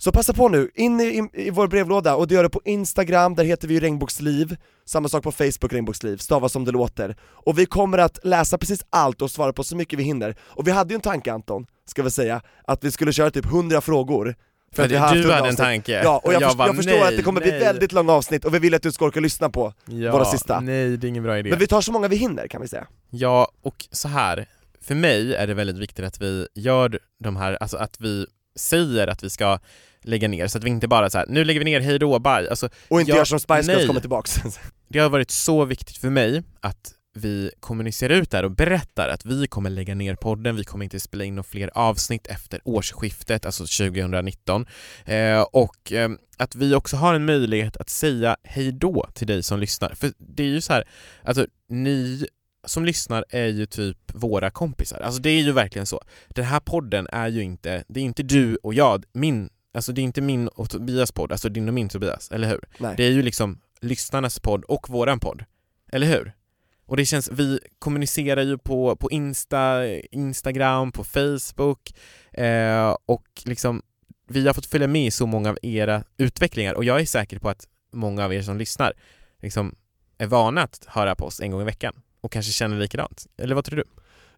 Så 0.00 0.12
passa 0.12 0.32
på 0.32 0.48
nu, 0.48 0.70
in 0.74 1.00
i, 1.00 1.04
i, 1.04 1.46
i 1.46 1.50
vår 1.50 1.68
brevlåda 1.68 2.16
och 2.16 2.28
det 2.28 2.34
gör 2.34 2.42
det 2.42 2.48
på 2.48 2.60
Instagram, 2.64 3.34
där 3.34 3.44
heter 3.44 3.68
vi 3.68 3.74
ju 3.74 3.80
Regnbågsliv, 3.80 4.56
samma 4.84 5.08
sak 5.08 5.22
på 5.22 5.32
Facebook 5.32 5.72
Regnbågsliv, 5.72 6.16
stavas 6.16 6.52
som 6.52 6.64
det 6.64 6.70
låter. 6.70 7.16
Och 7.20 7.58
vi 7.58 7.66
kommer 7.66 7.98
att 7.98 8.18
läsa 8.24 8.58
precis 8.58 8.84
allt 8.90 9.22
och 9.22 9.30
svara 9.30 9.52
på 9.52 9.64
så 9.64 9.76
mycket 9.76 9.98
vi 9.98 10.02
hinner. 10.02 10.36
Och 10.40 10.66
vi 10.66 10.70
hade 10.70 10.94
ju 10.94 10.94
en 10.94 11.00
tanke 11.00 11.32
Anton, 11.32 11.66
ska 11.86 12.02
vi 12.02 12.10
säga, 12.10 12.42
att 12.64 12.84
vi 12.84 12.90
skulle 12.90 13.12
köra 13.12 13.30
typ 13.30 13.46
100 13.46 13.80
frågor. 13.80 14.34
För 14.72 14.82
att 14.82 14.88
du 14.88 14.96
100 14.96 15.20
hade 15.20 15.38
en 15.38 15.40
avsnitt. 15.44 15.58
tanke. 15.58 16.02
Ja, 16.02 16.20
och 16.24 16.32
jag, 16.34 16.42
jag 16.42 16.50
först, 16.50 16.58
jag 16.66 16.76
förstår 16.76 16.92
nej, 16.92 17.02
att 17.02 17.16
det 17.16 17.22
kommer 17.22 17.40
bli 17.40 17.50
nej. 17.50 17.60
väldigt 17.60 17.92
långa 17.92 18.12
avsnitt 18.12 18.44
och 18.44 18.54
vi 18.54 18.58
vill 18.58 18.74
att 18.74 18.82
du 18.82 18.92
ska 18.92 19.04
orka 19.04 19.20
lyssna 19.20 19.50
på 19.50 19.74
Ja, 19.86 20.12
våra 20.12 20.24
sista. 20.24 20.60
Nej, 20.60 20.96
det 20.96 21.06
är 21.06 21.08
ingen 21.08 21.22
bra 21.22 21.38
idé. 21.38 21.50
Men 21.50 21.58
vi 21.58 21.66
tar 21.66 21.80
så 21.80 21.92
många 21.92 22.08
vi 22.08 22.16
hinner 22.16 22.48
kan 22.48 22.60
vi 22.62 22.68
säga. 22.68 22.86
Ja, 23.10 23.48
och 23.62 23.86
så 23.92 24.08
här. 24.08 24.46
För 24.80 24.94
mig 24.94 25.34
är 25.34 25.46
det 25.46 25.54
väldigt 25.54 25.76
viktigt 25.76 26.04
att 26.04 26.20
vi 26.20 26.46
gör 26.54 26.98
de 27.24 27.36
här, 27.36 27.58
alltså 27.60 27.76
att 27.76 28.00
vi 28.00 28.26
säger 28.56 29.06
att 29.08 29.22
vi 29.22 29.30
ska 29.30 29.58
lägga 30.02 30.28
ner, 30.28 30.46
så 30.46 30.58
att 30.58 30.64
vi 30.64 30.70
inte 30.70 30.88
bara 30.88 31.10
så 31.10 31.18
här, 31.18 31.26
nu 31.28 31.44
lägger 31.44 31.60
vi 31.60 31.64
ner, 31.64 31.80
hej 31.80 31.98
då, 31.98 32.18
bye. 32.18 32.50
Alltså, 32.50 32.68
Och 32.88 33.00
inte 33.00 33.12
Ja, 33.12 33.16
gör 33.16 33.24
som 33.24 33.40
Spice 33.40 33.72
Girls 33.72 33.86
kommer 33.86 34.00
tillbaks. 34.00 34.36
det 34.88 34.98
har 34.98 35.08
varit 35.08 35.30
så 35.30 35.64
viktigt 35.64 35.96
för 35.96 36.10
mig 36.10 36.42
att 36.60 36.92
vi 37.18 37.50
kommunicerar 37.60 38.14
ut 38.14 38.30
där 38.30 38.44
och 38.44 38.50
berättar 38.50 39.08
att 39.08 39.24
vi 39.24 39.46
kommer 39.46 39.70
lägga 39.70 39.94
ner 39.94 40.14
podden, 40.14 40.56
vi 40.56 40.64
kommer 40.64 40.84
inte 40.84 41.00
spela 41.00 41.24
in 41.24 41.34
några 41.34 41.48
fler 41.48 41.70
avsnitt 41.74 42.26
efter 42.26 42.60
årsskiftet, 42.64 43.46
alltså 43.46 43.62
2019. 43.62 44.66
Eh, 45.04 45.40
och 45.40 45.92
eh, 45.92 46.10
att 46.36 46.54
vi 46.54 46.74
också 46.74 46.96
har 46.96 47.14
en 47.14 47.24
möjlighet 47.24 47.76
att 47.76 47.88
säga 47.88 48.36
hej 48.42 48.72
då 48.72 49.08
till 49.14 49.26
dig 49.26 49.42
som 49.42 49.58
lyssnar. 49.58 49.94
För 49.94 50.12
det 50.18 50.42
är 50.42 50.48
ju 50.48 50.60
så 50.60 50.72
här, 50.72 50.88
alltså 51.22 51.46
ni 51.68 52.26
som 52.64 52.84
lyssnar 52.84 53.24
är 53.28 53.46
ju 53.46 53.66
typ 53.66 53.98
våra 54.14 54.50
kompisar. 54.50 55.00
Alltså 55.00 55.20
det 55.20 55.30
är 55.30 55.42
ju 55.42 55.52
verkligen 55.52 55.86
så. 55.86 56.02
Den 56.28 56.44
här 56.44 56.60
podden 56.60 57.08
är 57.12 57.28
ju 57.28 57.42
inte, 57.42 57.84
det 57.88 58.00
är 58.00 58.04
inte 58.04 58.22
du 58.22 58.56
och 58.56 58.74
jag, 58.74 59.04
min, 59.12 59.50
alltså 59.74 59.92
det 59.92 60.00
är 60.00 60.02
inte 60.02 60.20
min 60.20 60.48
och 60.48 60.70
Tobias 60.70 61.12
podd, 61.12 61.32
alltså 61.32 61.48
din 61.48 61.68
och 61.68 61.74
min 61.74 61.88
Tobias, 61.88 62.30
eller 62.30 62.48
hur? 62.48 62.60
Nej. 62.78 62.94
Det 62.96 63.04
är 63.04 63.10
ju 63.10 63.22
liksom 63.22 63.60
lyssnarnas 63.80 64.40
podd 64.40 64.64
och 64.64 64.90
våran 64.90 65.20
podd, 65.20 65.44
eller 65.92 66.06
hur? 66.06 66.32
Och 66.88 66.96
det 66.96 67.04
känns, 67.04 67.30
vi 67.32 67.60
kommunicerar 67.78 68.42
ju 68.42 68.58
på, 68.58 68.96
på 68.96 69.10
Insta, 69.10 69.86
Instagram, 69.96 70.92
på 70.92 71.04
Facebook 71.04 71.94
eh, 72.32 72.96
och 73.06 73.24
liksom 73.44 73.82
vi 74.28 74.46
har 74.46 74.54
fått 74.54 74.66
följa 74.66 74.88
med 74.88 75.06
i 75.06 75.10
så 75.10 75.26
många 75.26 75.50
av 75.50 75.58
era 75.62 76.04
utvecklingar 76.16 76.74
och 76.74 76.84
jag 76.84 77.00
är 77.00 77.04
säker 77.04 77.38
på 77.38 77.48
att 77.48 77.68
många 77.92 78.24
av 78.24 78.34
er 78.34 78.42
som 78.42 78.58
lyssnar 78.58 78.92
liksom 79.42 79.74
är 80.18 80.26
vana 80.26 80.62
att 80.62 80.84
höra 80.86 81.14
på 81.14 81.24
oss 81.24 81.40
en 81.40 81.50
gång 81.50 81.60
i 81.60 81.64
veckan 81.64 81.94
och 82.20 82.32
kanske 82.32 82.52
känner 82.52 82.78
likadant. 82.78 83.26
Eller 83.36 83.54
vad 83.54 83.64
tror 83.64 83.76
du? 83.76 83.84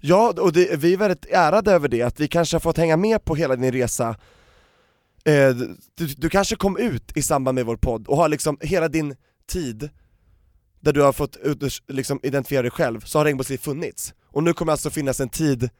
Ja, 0.00 0.34
och 0.40 0.52
det, 0.52 0.76
vi 0.76 0.92
är 0.92 0.96
väldigt 0.96 1.26
ärade 1.26 1.72
över 1.72 1.88
det, 1.88 2.02
att 2.02 2.20
vi 2.20 2.28
kanske 2.28 2.54
har 2.54 2.60
fått 2.60 2.76
hänga 2.76 2.96
med 2.96 3.24
på 3.24 3.34
hela 3.34 3.56
din 3.56 3.72
resa 3.72 4.08
eh, 5.24 5.50
du, 5.94 6.06
du 6.06 6.28
kanske 6.28 6.56
kom 6.56 6.76
ut 6.76 7.16
i 7.16 7.22
samband 7.22 7.54
med 7.54 7.66
vår 7.66 7.76
podd 7.76 8.08
och 8.08 8.16
har 8.16 8.28
liksom 8.28 8.58
hela 8.60 8.88
din 8.88 9.16
tid 9.46 9.90
där 10.80 10.92
du 10.92 11.00
har 11.02 11.12
fått 11.12 11.36
ut- 11.36 11.82
liksom 11.88 12.20
identifiera 12.22 12.62
dig 12.62 12.70
själv, 12.70 13.00
så 13.00 13.18
har 13.18 13.24
Regnbågsliv 13.24 13.58
funnits. 13.58 14.14
Och 14.32 14.42
nu 14.42 14.52
kommer 14.52 14.72
alltså 14.72 14.90
finnas 14.90 15.20
en 15.20 15.28
tid 15.28 15.70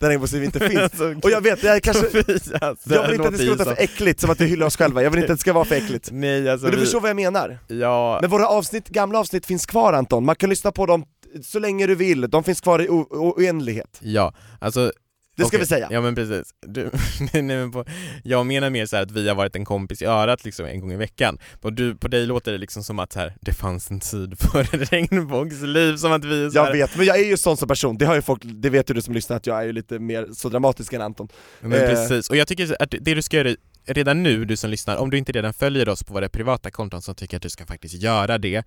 där 0.00 0.08
Regnbågsliv 0.08 0.44
inte 0.44 0.60
finns. 0.68 1.00
Och 1.24 1.30
jag 1.30 1.40
vet, 1.40 1.62
jag 1.62 1.82
kanske, 1.82 2.02
Tobias, 2.02 2.50
jag 2.84 3.06
vill 3.06 3.14
inte 3.14 3.28
att 3.28 3.32
det 3.32 3.38
ska 3.38 3.46
låta 3.50 3.64
för 3.64 3.82
äckligt, 3.82 4.20
som 4.20 4.30
att 4.30 4.40
vi 4.40 4.44
hyllar 4.46 4.66
oss 4.66 4.76
själva, 4.76 5.02
jag 5.02 5.10
vill 5.10 5.20
inte 5.20 5.32
att 5.32 5.38
det 5.38 5.40
ska 5.40 5.52
vara 5.52 5.64
för 5.64 5.74
äckligt. 5.74 6.08
Nej 6.12 6.48
alltså 6.50 6.64
Men 6.66 6.70
du 6.70 6.76
vi, 6.78 6.82
förstår 6.84 7.00
vad 7.00 7.10
jag 7.10 7.16
menar? 7.16 7.58
ja, 7.68 8.18
Men 8.20 8.30
våra 8.30 8.48
avsnitt, 8.48 8.88
gamla 8.88 9.18
avsnitt 9.18 9.46
finns 9.46 9.66
kvar 9.66 9.92
Anton, 9.92 10.24
man 10.24 10.36
kan 10.36 10.50
lyssna 10.50 10.72
på 10.72 10.86
dem 10.86 11.04
så 11.44 11.58
länge 11.58 11.86
du 11.86 11.94
vill, 11.94 12.30
de 12.30 12.44
finns 12.44 12.60
kvar 12.60 12.82
i 12.82 12.88
oändlighet. 12.88 13.98
ja, 14.00 14.34
alltså 14.60 14.92
Det 15.36 15.42
ska 15.42 15.48
Okej, 15.48 15.60
vi 15.60 15.66
säga. 15.66 15.88
Ja 15.90 16.00
men 16.00 16.14
precis. 16.14 16.54
Du, 16.66 16.90
nej, 17.32 17.42
men 17.42 17.72
på, 17.72 17.84
jag 18.24 18.46
menar 18.46 18.70
mer 18.70 18.86
så 18.86 18.96
här 18.96 19.02
att 19.02 19.10
vi 19.10 19.28
har 19.28 19.34
varit 19.34 19.56
en 19.56 19.64
kompis 19.64 20.02
i 20.02 20.04
örat 20.04 20.44
liksom 20.44 20.66
en 20.66 20.80
gång 20.80 20.92
i 20.92 20.96
veckan. 20.96 21.38
Och 21.62 21.72
du, 21.72 21.96
på 21.96 22.08
dig 22.08 22.26
låter 22.26 22.52
det 22.52 22.58
liksom 22.58 22.84
som 22.84 22.98
att 22.98 23.14
här, 23.14 23.36
det 23.40 23.52
fanns 23.52 23.90
en 23.90 24.00
tid 24.00 24.38
för 24.38 24.64
regnbågsliv, 24.64 25.96
som 25.96 26.12
att 26.12 26.24
vi 26.24 26.44
är 26.44 26.50
så 26.50 26.56
Jag 26.58 26.64
här, 26.64 26.72
vet, 26.72 26.96
men 26.96 27.06
jag 27.06 27.18
är 27.20 27.24
ju 27.24 27.36
sån 27.36 27.56
som 27.56 27.68
person, 27.68 27.98
det 27.98 28.04
har 28.06 28.14
ju 28.14 28.22
folk, 28.22 28.42
det 28.44 28.70
vet 28.70 28.90
ju 28.90 28.94
du 28.94 29.02
som 29.02 29.14
lyssnar 29.14 29.36
att 29.36 29.46
jag 29.46 29.58
är 29.58 29.64
ju 29.64 29.72
lite 29.72 29.98
mer 29.98 30.28
så 30.32 30.48
dramatisk 30.48 30.92
än 30.92 31.00
Anton. 31.02 31.28
Men 31.60 31.72
Eh. 31.72 31.88
precis, 31.90 32.30
och 32.30 32.36
jag 32.36 32.48
tycker 32.48 32.82
att 32.82 32.94
det 33.00 33.14
du 33.14 33.22
ska 33.22 33.36
göra 33.36 33.56
redan 33.86 34.22
nu, 34.22 34.44
du 34.44 34.56
som 34.56 34.70
lyssnar, 34.70 34.96
om 34.96 35.10
du 35.10 35.18
inte 35.18 35.32
redan 35.32 35.54
följer 35.54 35.88
oss 35.88 36.04
på 36.04 36.14
våra 36.14 36.28
privata 36.28 36.70
konton 36.70 37.02
så 37.02 37.14
tycker 37.14 37.34
jag 37.34 37.38
att 37.38 37.42
du 37.42 37.50
ska 37.50 37.66
faktiskt 37.66 37.94
göra 37.94 38.38
det. 38.38 38.64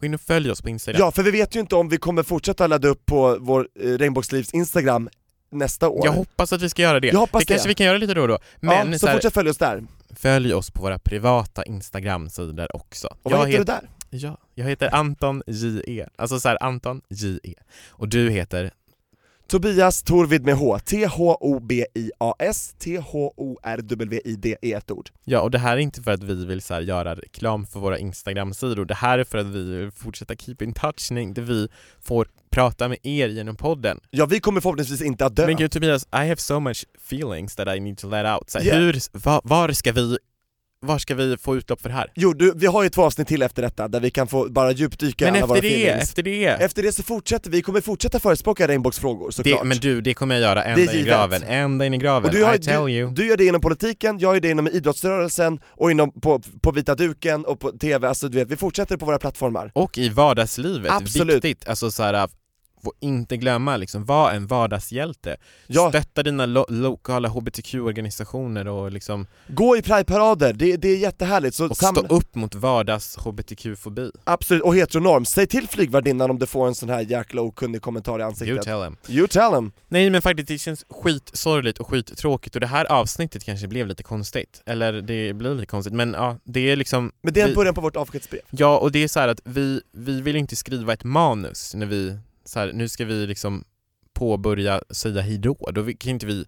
Gå 0.00 0.06
in 0.06 0.14
och 0.14 0.20
följ 0.20 0.50
oss 0.50 0.62
på 0.62 0.68
Instagram. 0.68 1.00
Ja, 1.00 1.10
för 1.10 1.22
vi 1.22 1.30
vet 1.30 1.56
ju 1.56 1.60
inte 1.60 1.76
om 1.76 1.88
vi 1.88 1.96
kommer 1.96 2.22
fortsätta 2.22 2.66
ladda 2.66 2.88
upp 2.88 3.06
på 3.06 3.36
vår 3.40 3.68
eh, 3.80 3.88
Regnbågslivs 3.88 4.54
Instagram 4.54 5.08
nästa 5.54 5.88
år. 5.88 6.06
Jag 6.06 6.12
hoppas 6.12 6.52
att 6.52 6.62
vi 6.62 6.68
ska 6.68 6.82
göra 6.82 7.00
det. 7.00 7.06
Jag 7.06 7.18
hoppas 7.18 7.40
det 7.40 7.46
kanske 7.46 7.66
det. 7.66 7.68
vi 7.68 7.74
kan 7.74 7.86
göra 7.86 7.98
lite 7.98 8.14
då 8.14 8.22
och 8.22 8.28
då. 8.28 8.38
Men 8.60 8.92
ja, 8.92 8.92
så 8.92 8.98
så 8.98 9.06
här, 9.06 9.14
fortsätt 9.14 9.34
följa 9.34 9.50
oss 9.50 9.58
där. 9.58 9.84
följ 10.16 10.54
oss 10.54 10.70
på 10.70 10.82
våra 10.82 10.98
privata 10.98 11.64
Instagram-sidor 11.64 12.76
också. 12.76 13.08
Och 13.22 13.30
vad 13.32 13.40
Jag 13.40 13.46
heter 13.46 13.58
du 13.58 13.64
där? 13.64 13.90
Ja, 14.10 14.38
jag 14.54 14.64
heter 14.66 14.94
Anton 14.94 15.42
J.E. 15.46 16.06
Alltså 16.16 16.40
så 16.40 16.48
här, 16.48 16.62
Anton 16.62 17.00
J.E. 17.08 17.54
Och 17.88 18.08
du 18.08 18.30
heter? 18.30 18.70
Tobias 19.48 20.02
Torvid 20.02 20.44
med 20.44 20.54
H, 20.56 20.78
T-H-O-B-I-A-S, 20.78 22.74
T-H-O-R-W-I-D 22.78 24.56
är 24.62 24.76
ett 24.76 24.90
ord. 24.90 25.10
Ja, 25.24 25.40
och 25.40 25.50
det 25.50 25.58
här 25.58 25.72
är 25.76 25.80
inte 25.80 26.02
för 26.02 26.10
att 26.10 26.22
vi 26.22 26.44
vill 26.46 26.62
så 26.62 26.80
göra 26.80 27.14
reklam 27.14 27.66
för 27.66 27.80
våra 27.80 27.98
Instagram-sidor. 27.98 28.84
Det 28.84 28.94
här 28.94 29.18
är 29.18 29.24
för 29.24 29.38
att 29.38 29.46
vi 29.46 29.78
vill 29.78 29.90
fortsätta 29.90 30.34
keep 30.34 30.56
in 30.60 30.72
touch, 30.72 31.08
där 31.12 31.42
vi 31.42 31.68
får 32.02 32.28
prata 32.50 32.88
med 32.88 32.98
er 33.02 33.28
genom 33.28 33.56
podden. 33.56 34.00
Ja, 34.10 34.26
vi 34.26 34.40
kommer 34.40 34.60
förhoppningsvis 34.60 35.02
inte 35.02 35.26
att 35.26 35.36
dö. 35.36 35.46
Men 35.46 35.56
gud 35.56 35.70
Tobias, 35.70 36.02
I 36.04 36.16
have 36.16 36.36
so 36.36 36.60
much 36.60 36.84
feelings 37.08 37.56
that 37.56 37.76
I 37.76 37.80
need 37.80 37.98
to 37.98 38.08
let 38.08 38.26
out. 38.26 38.50
Så 38.50 38.58
Yeah. 38.60 38.78
hur, 38.78 39.18
va, 39.24 39.40
var 39.44 39.72
ska 39.72 39.92
vi 39.92 40.18
var 40.86 40.98
ska 40.98 41.14
vi 41.14 41.36
få 41.36 41.56
utlopp 41.56 41.80
för 41.80 41.88
det 41.88 41.94
här? 41.94 42.12
Jo, 42.14 42.32
du, 42.32 42.52
vi 42.56 42.66
har 42.66 42.82
ju 42.82 42.88
två 42.88 43.02
avsnitt 43.02 43.28
till 43.28 43.42
efter 43.42 43.62
detta 43.62 43.88
där 43.88 44.00
vi 44.00 44.10
kan 44.10 44.26
få 44.26 44.48
bara 44.50 44.72
djupdyka 44.72 45.24
Men 45.24 45.34
alla 45.34 45.46
våra 45.46 45.58
efter 45.58 45.70
det, 45.70 45.76
feelings. 45.76 46.02
efter 46.08 46.22
det! 46.22 46.46
Efter 46.46 46.82
det 46.82 46.92
så 46.92 47.02
fortsätter 47.02 47.50
vi, 47.50 47.62
kommer 47.62 47.80
fortsätta 47.80 48.20
förespråka 48.20 48.68
regnbågsfrågor 48.68 49.30
såklart. 49.30 49.60
det 49.62 49.68
men 49.68 49.78
du, 49.78 50.00
det 50.00 50.14
kommer 50.14 50.34
jag 50.34 50.42
göra 50.42 50.64
ända 50.64 50.92
in 50.92 50.98
i 50.98 51.02
graven, 51.02 51.42
ända 51.42 51.86
in 51.86 51.94
i 51.94 51.98
graven, 51.98 52.28
och 52.28 52.34
du, 52.36 52.44
har, 52.44 52.54
I 52.54 52.58
tell 52.58 52.84
du, 52.84 52.92
you. 52.92 53.10
du 53.10 53.26
gör 53.26 53.36
det 53.36 53.44
inom 53.44 53.60
politiken, 53.60 54.18
jag 54.18 54.34
gör 54.34 54.40
det 54.40 54.50
inom 54.50 54.68
idrottsrörelsen 54.68 55.60
och 55.66 55.90
inom, 55.90 56.12
på, 56.20 56.42
på 56.62 56.70
vita 56.72 56.94
duken 56.94 57.44
och 57.44 57.60
på 57.60 57.70
TV, 57.70 58.08
alltså 58.08 58.28
du 58.28 58.38
vet, 58.38 58.48
vi 58.48 58.56
fortsätter 58.56 58.96
på 58.96 59.06
våra 59.06 59.18
plattformar. 59.18 59.70
Och 59.74 59.98
i 59.98 60.08
vardagslivet, 60.08 60.92
Absolut. 60.92 61.44
viktigt, 61.44 61.68
alltså 61.68 61.90
så 61.90 62.02
här, 62.02 62.28
får 62.84 62.92
inte 63.00 63.36
glömma 63.36 63.76
liksom, 63.76 64.04
var 64.04 64.30
en 64.30 64.46
vardagshjälte. 64.46 65.36
Ja. 65.66 65.88
Stötta 65.88 66.22
dina 66.22 66.46
lo- 66.46 66.66
lokala 66.68 67.28
hbtq-organisationer 67.28 68.68
och 68.68 68.92
liksom, 68.92 69.26
Gå 69.48 69.76
i 69.76 69.82
prideparader, 69.82 70.52
det, 70.52 70.76
det 70.76 70.88
är 70.88 70.96
jättehärligt. 70.96 71.54
Så 71.56 71.68
och 71.68 71.76
stå 71.76 72.06
upp 72.08 72.34
mot 72.34 72.54
vardags 72.54 73.16
hbtq-fobi. 73.16 74.10
Absolut, 74.24 74.62
och 74.62 74.76
heteronorm. 74.76 75.24
Säg 75.24 75.46
till 75.46 75.68
flygvärdinnan 75.68 76.30
om 76.30 76.38
du 76.38 76.46
får 76.46 76.66
en 76.66 76.74
sån 76.74 76.88
här 76.88 77.00
jäkla 77.00 77.42
okunnig 77.42 77.82
kommentar 77.82 78.18
i 78.18 78.22
ansiktet. 78.22 78.48
You 78.48 78.62
tell 78.62 78.80
them. 78.80 78.96
You 79.08 79.28
tell 79.28 79.50
them. 79.50 79.72
Nej 79.88 80.10
men 80.10 80.22
faktiskt, 80.22 80.48
det 80.48 80.58
känns 80.58 80.84
skitsorgligt 80.90 81.78
och 81.78 81.88
skittråkigt 81.88 82.54
och 82.56 82.60
det 82.60 82.66
här 82.66 82.84
avsnittet 82.92 83.44
kanske 83.44 83.68
blev 83.68 83.86
lite 83.86 84.02
konstigt. 84.02 84.62
Eller 84.66 84.92
det 84.92 85.32
blir 85.32 85.54
lite 85.54 85.66
konstigt, 85.66 85.94
men 85.94 86.12
ja, 86.12 86.38
det 86.44 86.60
är 86.70 86.76
liksom 86.76 87.12
Men 87.22 87.34
det 87.34 87.40
är 87.40 87.48
en 87.48 87.54
början 87.54 87.74
på 87.74 87.80
vårt 87.80 87.96
avskedsbrev. 87.96 88.40
Ja, 88.50 88.78
och 88.78 88.92
det 88.92 89.04
är 89.04 89.08
så 89.08 89.20
här 89.20 89.28
att 89.28 89.40
vi, 89.44 89.80
vi 89.92 90.20
vill 90.20 90.36
inte 90.36 90.56
skriva 90.56 90.92
ett 90.92 91.04
manus 91.04 91.74
när 91.74 91.86
vi, 91.86 92.18
så 92.44 92.58
här, 92.60 92.72
nu 92.72 92.88
ska 92.88 93.04
vi 93.04 93.26
liksom 93.26 93.64
påbörja 94.14 94.82
säga 94.90 95.20
hejdå, 95.20 95.56
då 95.72 95.84
kan 95.84 96.10
inte 96.10 96.26
vi 96.26 96.44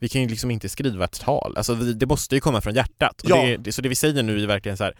vi 0.00 0.08
kan 0.08 0.22
ju 0.22 0.28
liksom 0.28 0.50
inte 0.50 0.68
skriva 0.68 1.04
ett 1.04 1.20
tal, 1.20 1.54
alltså 1.56 1.74
vi, 1.74 1.92
det 1.92 2.06
måste 2.06 2.34
ju 2.34 2.40
komma 2.40 2.60
från 2.60 2.74
hjärtat. 2.74 3.22
Och 3.22 3.30
Ja. 3.30 3.42
det, 3.42 3.56
det, 3.56 3.72
så 3.72 3.82
det 3.82 3.88
vi 3.88 3.94
säger 3.94 4.22
nu 4.22 4.42
är 4.42 4.46
verkligen 4.46 4.76
så 4.76 4.84
här. 4.84 4.94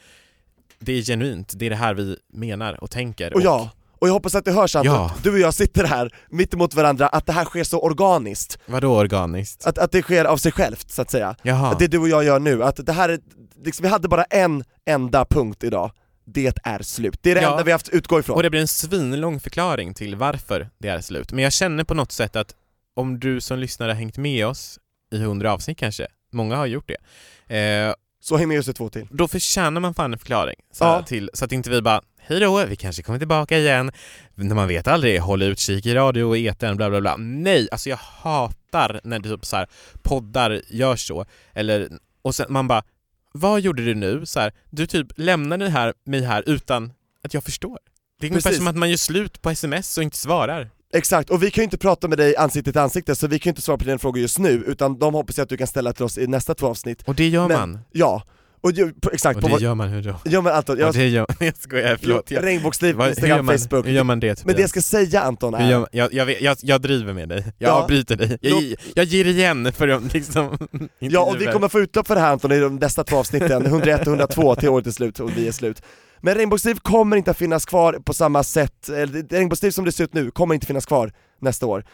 det 0.78 0.92
är 0.92 1.02
genuint, 1.02 1.52
det 1.56 1.66
är 1.66 1.70
det 1.70 1.76
här 1.76 1.94
vi 1.94 2.16
menar 2.32 2.82
och 2.84 2.90
tänker. 2.90 3.34
Och 3.34 3.40
ja, 3.42 3.70
och 3.98 4.08
jag 4.08 4.12
hoppas 4.12 4.34
att 4.34 4.44
det 4.44 4.52
hörs 4.52 4.76
Anton, 4.76 4.94
Ja. 4.94 5.14
du 5.22 5.32
och 5.32 5.38
jag 5.38 5.54
sitter 5.54 5.84
här 5.84 6.14
mitt 6.30 6.54
emot 6.54 6.74
varandra, 6.74 7.08
att 7.08 7.26
det 7.26 7.32
här 7.32 7.44
sker 7.44 7.64
så 7.64 7.80
organiskt. 7.80 8.58
Vadå 8.66 8.96
organiskt? 8.96 9.66
Att, 9.66 9.78
att 9.78 9.92
det 9.92 10.02
sker 10.02 10.24
av 10.24 10.36
sig 10.36 10.52
självt, 10.52 10.90
så 10.90 11.02
att 11.02 11.10
säga. 11.10 11.36
Jaha. 11.42 11.72
Att 11.72 11.78
det 11.78 11.86
du 11.86 11.98
och 11.98 12.08
jag 12.08 12.24
gör 12.24 12.38
nu, 12.38 12.62
att 12.64 12.86
det 12.86 12.92
här 12.92 13.08
är, 13.08 13.18
liksom, 13.64 13.82
vi 13.82 13.88
hade 13.88 14.08
bara 14.08 14.24
en 14.24 14.64
enda 14.86 15.24
punkt 15.24 15.64
idag. 15.64 15.90
Det 16.32 16.60
är 16.64 16.82
slut. 16.82 17.18
Det 17.22 17.30
är 17.30 17.34
det 17.34 17.40
Ja. 17.42 17.50
enda 17.50 17.62
vi 17.64 17.70
har 17.70 17.74
haft 17.74 17.88
utgå 17.88 18.20
ifrån. 18.20 18.36
Och 18.36 18.42
det 18.42 18.50
blir 18.50 18.60
en 18.60 18.68
svinlång 18.68 19.40
förklaring 19.40 19.94
till 19.94 20.16
varför 20.16 20.70
det 20.78 20.88
är 20.88 21.00
slut. 21.00 21.32
Men 21.32 21.44
jag 21.44 21.52
känner 21.52 21.84
på 21.84 21.94
något 21.94 22.12
sätt 22.12 22.36
att 22.36 22.54
om 22.96 23.20
du 23.20 23.40
som 23.40 23.58
lyssnare 23.58 23.90
har 23.90 23.96
hängt 23.96 24.16
med 24.16 24.46
oss 24.46 24.78
i 25.12 25.18
hundra 25.18 25.52
avsnitt 25.52 25.78
kanske, 25.78 26.06
många 26.32 26.56
har 26.56 26.66
gjort 26.66 26.88
det, 27.46 27.56
eh, 27.56 27.94
Så 28.20 28.36
häng 28.36 28.48
med 28.48 28.58
oss 28.58 28.68
i 28.68 28.72
två 28.72 28.88
till. 28.88 29.06
då 29.10 29.28
förtjänar 29.28 29.80
man 29.80 29.94
fan 29.94 30.12
en 30.12 30.18
förklaring. 30.18 30.56
Så, 30.72 30.84
Ja. 30.84 31.02
till, 31.02 31.30
så 31.34 31.44
att 31.44 31.52
inte 31.52 31.70
vi 31.70 31.82
bara 31.82 32.02
Hej 32.20 32.40
då, 32.40 32.64
vi 32.66 32.76
kanske 32.76 33.02
kommer 33.02 33.18
tillbaka 33.18 33.58
igen. 33.58 33.90
När 34.34 34.54
man 34.54 34.68
vet 34.68 34.88
aldrig, 34.88 35.20
håll 35.20 35.42
utkik 35.42 35.86
i 35.86 35.94
radio 35.94 36.22
och 36.24 36.38
etern, 36.38 36.76
bla 36.76 36.90
bla 36.90 37.00
bla. 37.00 37.16
Nej, 37.16 37.68
alltså 37.72 37.88
jag 37.88 37.96
hatar 37.96 39.00
när 39.04 39.20
typ 39.20 39.44
så 39.46 39.56
här, 39.56 39.66
poddar 40.02 40.62
gör 40.68 40.96
så. 40.96 41.24
Eller, 41.54 41.88
och 42.22 42.34
sen 42.34 42.46
man 42.48 42.68
bara, 42.68 42.82
vad 43.38 43.60
gjorde 43.60 43.84
du 43.84 43.94
nu? 43.94 44.26
Så 44.26 44.40
här, 44.40 44.52
du 44.70 44.86
typ 44.86 45.06
lämnade 45.16 45.68
här, 45.68 45.94
mig 46.06 46.22
här 46.22 46.42
utan 46.46 46.92
att 47.24 47.34
jag 47.34 47.44
förstår. 47.44 47.78
Det 48.20 48.26
är 48.26 48.30
ungefär 48.30 48.52
som 48.52 48.66
att 48.66 48.76
man 48.76 48.90
gör 48.90 48.96
slut 48.96 49.42
på 49.42 49.50
sms 49.50 49.96
och 49.98 50.02
inte 50.04 50.16
svarar. 50.16 50.70
Exakt, 50.94 51.30
och 51.30 51.42
vi 51.42 51.50
kan 51.50 51.62
ju 51.62 51.64
inte 51.64 51.78
prata 51.78 52.08
med 52.08 52.18
dig 52.18 52.36
ansikte 52.36 52.72
till 52.72 52.80
ansikte 52.80 53.14
så 53.16 53.26
vi 53.26 53.38
kan 53.38 53.50
ju 53.50 53.52
inte 53.52 53.62
svara 53.62 53.78
på 53.78 53.84
dina 53.84 53.98
frågor 53.98 54.20
just 54.22 54.38
nu, 54.38 54.50
utan 54.66 54.98
de 54.98 55.14
hoppas 55.14 55.36
jag 55.38 55.42
att 55.42 55.48
du 55.48 55.56
kan 55.56 55.66
ställa 55.66 55.92
till 55.92 56.04
oss 56.04 56.18
i 56.18 56.26
nästa 56.26 56.54
två 56.54 56.66
avsnitt. 56.66 57.02
Och 57.02 57.14
det 57.14 57.28
gör 57.28 57.48
Men- 57.48 57.58
man. 57.60 57.78
Ja, 57.92 58.22
och 58.60 58.72
ju, 58.72 58.92
på, 58.92 59.10
exakt, 59.12 59.36
Och 59.36 59.42
på 59.42 59.48
det 59.48 59.52
vår, 59.54 59.60
gör 59.62 59.74
man 59.74 59.88
hur 59.88 60.02
då? 60.02 60.14
ja 60.24 60.40
men 60.40 60.52
Anton, 60.52 60.76
Och 60.76 60.82
jag, 60.82 60.94
det 60.94 61.08
gör, 61.08 61.26
jag 61.40 61.56
skojar, 61.56 61.96
förlåt. 62.00 62.30
Jag, 62.30 62.44
regnbågsliv, 62.44 62.94
vad- 62.94 63.08
Instagram, 63.08 63.46
man, 63.46 63.58
Facebook. 63.58 63.86
hur 63.86 63.92
gör 63.92 64.04
man 64.04 64.20
det? 64.20 64.44
Men 64.44 64.54
det 64.54 64.60
jag 64.60 64.70
ska 64.70 64.82
säga 64.82 65.20
Anton 65.20 65.54
är, 65.54 65.86
jag, 65.92 66.14
jag, 66.14 66.26
vet- 66.26 66.40
jag, 66.40 66.56
jag 66.62 66.80
driver 66.82 67.12
med 67.12 67.28
dig, 67.28 67.44
jag 67.58 67.68
Ja. 67.68 67.72
avbryter 67.72 68.16
dig, 68.16 68.38
jag, 68.40 68.52
Låt- 68.62 68.78
jag 68.94 69.04
ger 69.04 69.24
igen 69.24 69.72
för 69.72 69.86
de 69.86 70.08
liksom 70.12 70.58
ja 70.98 71.20
och 71.20 71.40
vi 71.40 71.46
kommer 71.46 71.68
få 71.68 71.80
utlopp 71.80 72.06
för 72.06 72.14
det 72.14 72.20
här 72.20 72.32
Anton 72.32 72.52
i 72.52 72.60
de 72.60 72.76
nästa 72.76 73.04
två 73.04 73.16
avsnitten, 73.16 73.66
101 73.66 74.00
och 74.00 74.06
102 74.06 74.54
till 74.54 74.68
året 74.68 74.86
är 74.86 74.90
slut 74.90 75.20
och 75.20 75.36
vi 75.38 75.48
är 75.48 75.52
slut. 75.52 75.82
Men 76.20 76.34
Regnbågsliv 76.34 76.74
kommer 76.82 77.16
inte 77.16 77.30
att 77.30 77.38
finnas 77.38 77.66
kvar 77.66 77.92
på 78.04 78.14
samma 78.14 78.42
sätt, 78.42 78.88
eller 78.88 79.22
Regnbågsliv 79.30 79.70
som 79.70 79.84
det 79.84 79.92
ser 79.92 80.04
ut 80.04 80.14
nu 80.14 80.30
kommer 80.30 80.54
inte 80.54 80.66
finnas 80.66 80.86
kvar 80.86 81.12
nästa 81.40 81.66
år. 81.66 81.84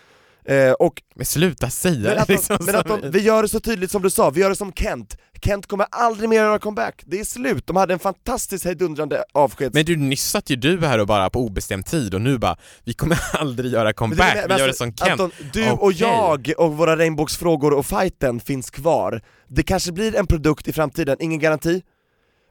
Eh, 0.47 0.73
och 0.73 1.03
Men 1.17 1.27
sluta 1.27 1.71
säga 1.71 1.99
Men 2.01 2.19
Anton, 2.19 2.25
liksom 2.35 2.57
men 2.61 2.67
som- 2.67 2.77
Anton, 2.77 3.11
vi 3.11 3.21
gör 3.21 3.43
det 3.43 3.49
så 3.49 3.61
tydligt 3.61 3.91
som 3.91 4.03
du 4.03 4.11
sa, 4.11 4.31
vi 4.31 4.41
gör 4.41 4.49
det 4.51 4.57
som 4.57 4.73
Kent. 4.73 5.17
Kent 5.45 5.67
kommer 5.67 5.87
aldrig 5.91 6.29
mer 6.29 6.37
göra 6.37 6.59
comeback, 6.59 7.03
det 7.07 7.21
är 7.21 7.25
slut. 7.25 7.67
De 7.67 7.77
hade 7.77 7.93
en 7.93 7.99
fantastisk 7.99 8.65
hejdundrande 8.65 9.25
avskeds... 9.33 9.75
Men 9.75 9.85
du, 9.85 9.97
nyss 9.97 10.31
satt 10.31 10.51
ju 10.51 10.57
du 10.57 10.81
här 10.81 10.99
och 10.99 11.07
bara 11.07 11.31
på 11.31 11.41
obestämd 11.41 11.87
tid 11.87 12.15
och 12.15 12.21
nu 12.21 12.39
bara, 12.39 12.57
vi 12.85 12.93
kommer 12.93 13.21
aldrig 13.33 13.73
göra 13.73 13.93
comeback, 13.93 14.35
Men 14.35 14.49
vi 14.49 14.53
gör 14.53 14.59
det 14.59 14.65
alltså, 14.65 14.85
som 14.85 14.93
Ken. 14.93 15.13
Anton, 15.13 15.31
du 15.53 15.71
och 15.71 15.85
Okej. 15.85 16.01
jag 16.01 16.53
och 16.59 16.77
våra 16.77 16.97
regnbågsfrågor 16.97 17.73
och 17.73 17.87
fighten 17.87 18.41
finns 18.41 18.71
kvar. 18.71 19.23
Det 19.49 19.63
kanske 19.63 19.93
blir 19.93 20.17
en 20.17 20.27
produkt 20.27 20.69
i 20.69 20.73
framtiden, 20.73 21.17
ingen 21.21 21.39
garanti. 21.39 21.83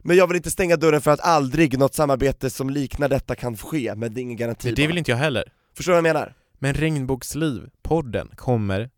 Men 0.02 0.16
jag 0.16 0.26
vill 0.26 0.36
inte 0.36 0.50
stänga 0.50 0.76
dörren 0.76 1.00
för 1.00 1.10
att 1.10 1.20
aldrig 1.20 1.78
något 1.78 1.94
samarbete 1.94 2.50
som 2.50 2.70
liknar 2.70 3.08
detta 3.08 3.34
kan 3.34 3.56
ske, 3.56 3.94
men 3.96 4.14
det 4.14 4.20
är 4.20 4.22
ingen 4.22 4.36
garanti 4.36 4.68
Men 4.68 4.74
det 4.74 4.86
vill 4.86 4.98
inte 4.98 5.10
jag 5.10 5.18
heller. 5.18 5.44
Förstår 5.76 5.92
du 5.92 6.00
vad 6.00 6.08
jag 6.08 6.14
menar? 6.14 6.34
Men 6.58 6.74
Regnbågsliv, 6.74 7.62
podden, 7.82 8.30
kommer 8.36 8.90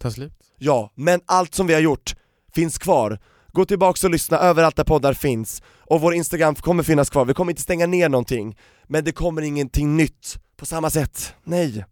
ta 0.00 0.10
slut. 0.10 0.32
Ja, 0.58 0.92
men 0.94 1.20
allt 1.26 1.54
som 1.54 1.66
vi 1.66 1.74
har 1.74 1.80
gjort 1.80 2.14
finns 2.54 2.78
kvar. 2.78 3.18
Gå 3.54 3.64
tillbaks 3.64 4.04
och 4.04 4.10
lyssna 4.10 4.38
överallt 4.38 4.76
där 4.76 4.84
poddar 4.84 5.14
finns, 5.14 5.62
och 5.78 6.00
vår 6.00 6.14
Instagram 6.14 6.54
kommer 6.54 6.82
finnas 6.82 7.10
kvar, 7.10 7.24
vi 7.24 7.34
kommer 7.34 7.52
inte 7.52 7.62
stänga 7.62 7.86
ner 7.86 8.08
någonting, 8.08 8.56
men 8.86 9.04
det 9.04 9.12
kommer 9.12 9.42
ingenting 9.42 9.96
nytt 9.96 10.38
på 10.56 10.66
samma 10.66 10.90
sätt. 10.90 11.34
Nej, 11.44 11.84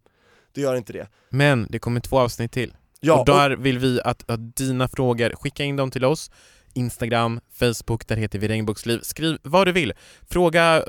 det 0.55 0.61
gör 0.61 0.75
inte 0.75 0.93
det. 0.93 1.09
Men 1.31 1.67
det 1.71 1.79
kommer 1.79 2.01
två 2.01 2.19
avsnitt 2.19 2.53
till. 2.53 2.75
Ja, 3.01 3.21
och 3.21 3.27
där 3.27 3.51
vill 3.51 3.79
vi 3.79 4.01
att, 4.05 4.31
att 4.31 4.57
dina 4.57 4.89
frågor, 4.89 5.35
skicka 5.37 5.65
in 5.65 5.77
dem 5.77 5.91
till 5.91 6.05
oss. 6.05 6.31
Instagram, 6.75 7.41
Facebook, 7.59 8.07
där 8.07 8.17
heter 8.17 8.39
vi 8.39 8.49
Regnbågsliv. 8.49 9.01
Skriv 9.03 9.39
vad 9.43 9.67
du 9.67 9.73
vill. 9.73 9.93
Fråga 10.31 10.85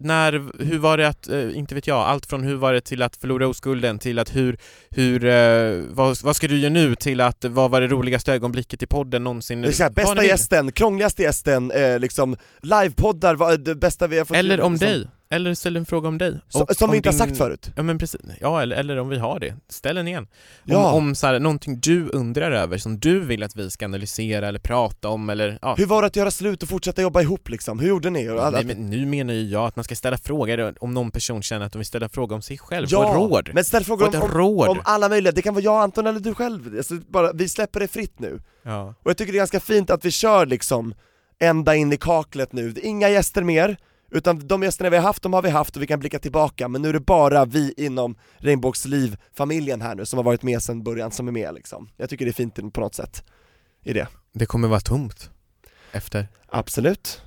när, 0.00 0.62
hur 0.64 0.78
var 0.78 0.96
det 0.96 1.08
att, 1.08 1.28
eh, 1.28 1.58
inte 1.58 1.74
vet 1.74 1.86
jag, 1.86 1.98
allt 1.98 2.26
från 2.26 2.42
hur 2.42 2.54
var 2.56 2.72
det 2.72 2.80
till 2.80 3.02
att 3.02 3.16
förlora 3.16 3.48
oskulden 3.48 3.98
till 3.98 4.18
att 4.18 4.36
hur, 4.36 4.58
hur, 4.90 5.24
eh, 5.24 5.84
vad, 5.88 6.22
vad 6.22 6.36
ska 6.36 6.48
du 6.48 6.58
göra 6.58 6.72
nu 6.72 6.94
till 6.94 7.20
att 7.20 7.44
vad 7.44 7.70
var 7.70 7.80
det 7.80 7.86
roligaste 7.86 8.32
ögonblicket 8.32 8.82
i 8.82 8.86
podden 8.86 9.24
någonsin? 9.24 9.64
Exakt, 9.64 9.96
Vad 9.96 10.06
bästa 10.06 10.24
gästen, 10.24 10.72
krångligaste 10.72 11.22
gästen, 11.22 11.70
eh, 11.70 11.98
liksom 11.98 12.36
livepoddar, 12.62 13.34
vad 13.34 13.60
det 13.60 13.74
bästa 13.74 14.06
vi 14.06 14.18
har 14.18 14.24
fått 14.24 14.36
Eller 14.36 14.60
om 14.60 14.72
liksom. 14.72 14.88
dig. 14.88 15.08
Eller 15.30 15.54
ställ 15.54 15.76
en 15.76 15.86
fråga 15.86 16.08
om 16.08 16.18
dig. 16.18 16.40
Så, 16.48 16.66
som 16.70 16.84
om 16.84 16.90
vi 16.90 16.96
inte 16.96 17.08
har 17.08 17.12
din- 17.12 17.18
sagt 17.18 17.36
förut. 17.38 17.70
Ja 17.76 17.82
men 17.82 17.98
precis, 17.98 18.20
ja 18.40 18.62
eller, 18.62 18.76
eller 18.76 18.96
om 18.98 19.08
vi 19.08 19.18
har 19.18 19.40
det, 19.40 19.54
ställ 19.68 19.96
den 19.96 20.08
igen. 20.08 20.22
Om, 20.22 20.72
Ja. 20.72 20.92
om 20.92 21.14
så 21.14 21.26
här, 21.26 21.38
någonting 21.40 21.80
du 21.80 22.08
undrar 22.08 22.50
över, 22.52 22.78
som 22.78 22.98
du 22.98 23.20
vill 23.20 23.42
att 23.42 23.56
vi 23.56 23.70
ska 23.70 23.84
analysera 23.84 24.48
eller 24.48 24.58
prata 24.58 25.08
om 25.08 25.30
eller 25.30 25.58
ja. 25.62 25.74
Hur 25.78 25.86
var 25.86 26.02
det 26.02 26.06
att 26.06 26.16
göra 26.16 26.30
slut 26.30 26.62
och 26.62 26.68
fortsätta 26.68 27.02
jobba 27.02 27.20
ihop 27.22 27.48
liksom? 27.48 27.78
Hur 27.78 27.88
gjorde 27.88 28.10
ni? 28.10 28.28
Alla- 28.28 28.50
Nej, 28.50 28.64
men 28.64 28.90
nu 28.90 29.06
menar 29.06 29.34
ju 29.34 29.42
jag 29.48 29.64
att 29.66 29.76
man 29.76 29.84
ska 29.84 29.94
ställa 29.96 30.18
frågor 30.18 30.74
om 30.80 30.94
någon 30.94 31.10
person 31.10 31.42
känner 31.42 31.66
att 31.66 31.72
de 31.72 31.78
vill 31.78 31.86
ställa 31.86 32.08
frågor 32.08 32.36
om 32.36 32.42
sig 32.42 32.58
själv, 32.58 32.86
få 32.86 32.94
Ja, 32.94 33.12
råd. 33.16 33.50
men 33.54 33.64
ställ 33.64 33.84
frågor 33.84 34.10
Få 34.10 34.16
om, 34.18 34.22
om, 34.22 34.30
råd. 34.38 34.68
om 34.68 34.80
alla 34.84 35.08
möjliga, 35.08 35.32
det 35.32 35.42
kan 35.42 35.54
vara 35.54 35.64
jag, 35.64 35.82
Anton 35.82 36.06
eller 36.06 36.20
du 36.20 36.34
själv, 36.34 36.74
alltså 36.76 36.94
bara, 36.94 37.32
vi 37.32 37.48
släpper 37.48 37.80
det 37.80 37.88
fritt 37.88 38.18
nu. 38.18 38.40
Ja. 38.62 38.94
Och 39.02 39.10
jag 39.10 39.16
tycker 39.16 39.32
det 39.32 39.36
är 39.36 39.40
ganska 39.40 39.60
fint 39.60 39.90
att 39.90 40.04
vi 40.04 40.10
kör 40.10 40.46
liksom 40.46 40.94
ända 41.40 41.74
in 41.74 41.92
i 41.92 41.96
kaklet 41.96 42.52
nu, 42.52 42.74
inga 42.82 43.08
gäster 43.08 43.42
mer, 43.42 43.76
utan 44.10 44.46
de 44.48 44.62
gästerna 44.62 44.90
vi 44.90 44.96
har 44.96 45.02
haft, 45.02 45.22
de 45.22 45.32
har 45.32 45.42
vi 45.42 45.50
haft 45.50 45.76
och 45.76 45.82
vi 45.82 45.86
kan 45.86 46.00
blicka 46.00 46.18
tillbaka, 46.18 46.68
men 46.68 46.82
nu 46.82 46.88
är 46.88 46.92
det 46.92 47.00
bara 47.00 47.44
vi 47.44 47.74
inom 47.76 48.16
Regnbågsliv-familjen 48.36 49.80
här 49.80 49.94
nu 49.94 50.06
som 50.06 50.16
har 50.16 50.24
varit 50.24 50.42
med 50.42 50.62
sedan 50.62 50.82
början 50.82 51.10
som 51.10 51.28
är 51.28 51.32
med 51.32 51.54
liksom. 51.54 51.88
Jag 51.96 52.10
tycker 52.10 52.24
det 52.24 52.30
är 52.30 52.32
fint 52.32 52.72
på 52.72 52.80
något 52.80 52.94
sätt, 52.94 53.24
i 53.84 53.92
det. 53.92 54.08
Det 54.32 54.46
kommer 54.46 54.68
vara 54.68 54.80
tomt 54.80 55.30
efter. 55.92 56.28
Absolut. 56.46 57.22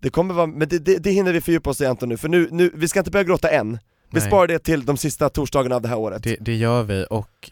Det 0.00 0.10
kommer 0.10 0.34
vara, 0.34 0.46
men 0.46 0.68
det, 0.68 0.78
det, 0.78 0.98
det 0.98 1.10
hinner 1.10 1.32
vi 1.32 1.40
fördjupa 1.40 1.70
oss 1.70 1.80
i 1.80 1.86
Anton 1.86 2.08
nu, 2.08 2.16
för 2.16 2.28
nu, 2.28 2.48
nu, 2.50 2.70
vi 2.74 2.88
ska 2.88 2.98
inte 2.98 3.10
börja 3.10 3.24
gråta 3.24 3.50
än. 3.50 3.78
Vi 4.10 4.18
Nej. 4.20 4.28
sparar 4.28 4.46
det 4.46 4.58
till 4.58 4.84
de 4.84 4.96
sista 4.96 5.28
torsdagarna 5.28 5.76
av 5.76 5.82
det 5.82 5.88
här 5.88 5.98
året. 5.98 6.22
Det, 6.22 6.36
det 6.40 6.54
gör 6.54 6.82
vi 6.82 7.06
och 7.10 7.50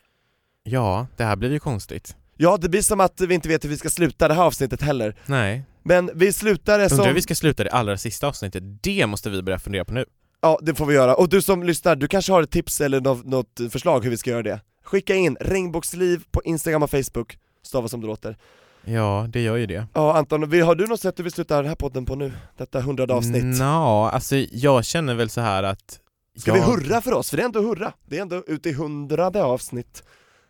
ja, 0.62 1.07
det 1.16 1.25
här 1.25 1.37
blir 1.37 1.51
ju 1.51 1.59
konstigt. 1.59 2.16
Ja, 2.37 2.57
det 2.57 2.69
blir 2.69 2.83
som 2.83 3.01
att 3.01 3.21
vi 3.21 3.35
inte 3.35 3.49
vet 3.49 3.64
hur 3.64 3.69
vi 3.69 3.77
ska 3.77 3.90
sluta 3.90 4.29
det 4.29 4.35
här 4.35 4.43
avsnittet 4.43 4.83
heller. 4.83 5.16
Nej. 5.27 5.64
Men 5.83 6.11
vi 6.14 6.33
slutar 6.33 6.79
det 6.79 6.85
Undrar 6.85 6.97
som... 6.97 7.07
hur 7.07 7.14
vi 7.14 7.23
ska 7.23 7.35
sluta 7.35 7.64
det 7.64 7.71
allra 7.71 7.97
sista 7.97 8.29
avsnittet, 8.29 8.62
det 8.83 9.07
måste 9.07 9.31
vi 9.31 9.43
börja 9.43 9.59
fundera 9.59 9.85
på 9.85 9.93
nu. 9.93 10.05
Ja, 10.40 10.59
det 10.62 10.75
får 10.75 10.87
vi 10.87 10.95
göra. 10.95 11.14
Och 11.14 11.29
du 11.29 11.43
som 11.43 11.62
lyssnar, 11.62 11.97
du 11.97 12.09
kanske 12.09 12.33
har 12.33 12.43
ett 12.43 12.51
tips 12.51 12.81
eller 12.81 13.01
något, 13.01 13.61
förslag 13.71 14.05
hur 14.05 14.11
vi 14.11 14.16
ska 14.16 14.31
göra 14.31 14.43
det? 14.43 14.61
Skicka 14.85 15.14
in 15.14 15.37
regnbågsliv 15.40 16.25
på 16.31 16.43
Instagram 16.43 16.83
och 16.83 16.90
Facebook, 16.90 17.38
stava 17.62 17.88
som 17.88 18.01
det 18.01 18.07
låter. 18.07 18.37
Ja, 18.85 19.27
det 19.29 19.40
gör 19.40 19.57
ju 19.57 19.66
det. 19.66 19.87
Ja 19.95 20.16
Anton, 20.16 20.43
har 20.43 20.75
du 20.75 20.87
något 20.87 21.01
sätt 21.01 21.16
du 21.16 21.23
vill 21.23 21.33
sluta 21.33 21.57
den 21.57 21.66
här 21.66 21.75
podden 21.75 22.07
på 22.07 22.14
nu? 22.14 22.33
Detta 22.57 22.81
hundrade 22.81 23.14
avsnitt? 23.14 23.59
Nå, 23.59 24.05
alltså 24.05 24.37
jag 24.37 24.85
känner 24.85 25.14
väl 25.14 25.31
så 25.31 25.40
här 25.40 25.62
att 25.62 26.01
Ska 26.38 26.51
jag, 26.51 26.55
vi 26.55 26.61
hurra 26.61 27.01
för 27.01 27.12
oss? 27.12 27.31
För 27.31 27.37
det 27.37 27.43
är 27.43 27.45
ändå 27.45 27.61
hurra, 27.61 27.93
det 28.07 28.19
är 28.19 28.23
ändå 28.23 28.45
ute 28.47 28.69
i 28.69 28.73
hundrade 28.73 29.45
avsnitt 29.45 30.03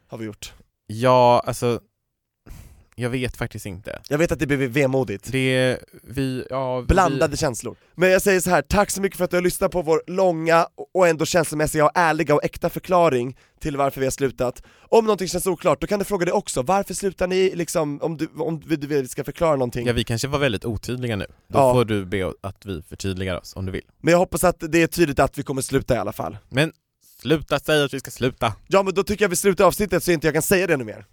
har 0.09 0.19
vi 0.19 0.25
gjort. 0.25 0.53
Ja, 0.87 1.43
alltså 1.47 1.81
jag 3.01 3.11
vet 3.11 3.37
faktiskt 3.37 3.67
inte. 3.67 4.01
Jag 4.09 4.19
vet 4.19 4.33
att 4.33 4.39
det 4.39 4.47
blir 4.47 4.69
vemodigt. 4.69 5.33
Det 5.33 5.79
vi, 6.03 6.47
ja, 6.51 6.85
Blandade 6.89 7.31
vi, 7.31 7.37
känslor. 7.37 7.77
Men 7.95 8.11
jag 8.11 8.23
säger 8.23 8.41
så 8.41 8.51
här, 8.51 8.63
tack 8.63 8.91
så 8.91 9.01
mycket 9.01 9.17
för 9.19 9.25
att 9.25 9.31
du 9.31 9.37
har 9.37 9.43
lyssnat 9.43 9.71
på 9.71 9.83
vår 9.83 10.03
långa 10.07 10.67
och 10.95 11.09
ändå 11.09 11.25
känslomässiga 11.27 11.85
och 11.85 11.91
ärliga 11.95 12.35
och 12.35 12.45
äkta 12.45 12.69
förklaring 12.71 13.37
till 13.61 13.77
varför 13.77 14.01
vi 14.01 14.07
har 14.07 14.11
slutat. 14.11 14.63
Om 14.89 15.05
någonting 15.05 15.29
känns 15.29 15.47
oklart, 15.47 15.81
då 15.81 15.87
kan 15.87 15.99
du 15.99 16.05
fråga 16.05 16.27
det 16.27 16.33
också. 16.33 16.63
Varför 16.63 16.95
slutar 16.95 17.27
ni 17.27 17.53
liksom, 17.55 18.01
om 18.03 18.17
du, 18.17 18.29
om 18.39 18.61
du 18.67 18.87
vill 18.87 19.09
ska 19.09 19.25
förklara 19.25 19.53
någonting? 19.57 19.87
Ja, 19.87 19.93
vi 19.93 20.05
kanske 20.05 20.29
var 20.29 20.39
väldigt 20.39 20.65
otydliga 20.65 21.17
nu. 21.17 21.27
Då 21.49 21.59
Ja. 21.59 21.73
får 21.75 21.85
du 21.85 22.05
be 22.05 22.33
att 22.41 22.67
vi 22.67 22.83
förtydligar 22.89 23.37
oss 23.41 23.57
om 23.57 23.67
du 23.67 23.73
vill. 23.73 23.85
Men 24.01 24.13
jag 24.13 24.19
hoppas 24.19 24.45
att 24.45 24.57
det 24.69 24.83
är 24.83 24.87
tydligt 24.87 25.19
att 25.19 25.39
vi 25.39 25.43
kommer 25.43 25.63
sluta 25.63 25.95
i 25.95 25.99
alla 25.99 26.13
fall. 26.13 26.39
Men 26.49 26.73
sluta 27.23 27.59
säga 27.59 27.85
att 27.85 27.95
vi 27.95 28.01
ska 28.01 28.11
sluta. 28.11 28.53
Ja 28.69 28.83
men 28.83 28.95
då 28.95 29.03
tycker 29.03 29.25
jag 29.25 29.29
vi 29.31 29.37
slutar 29.37 29.65
avsnittet 29.65 30.05
så 30.05 30.13
inte 30.13 30.27
jag 30.27 30.35
kan 30.35 30.43
säga 30.43 30.67
det 30.67 30.75
ännu 30.75 30.85
mer. 30.85 31.05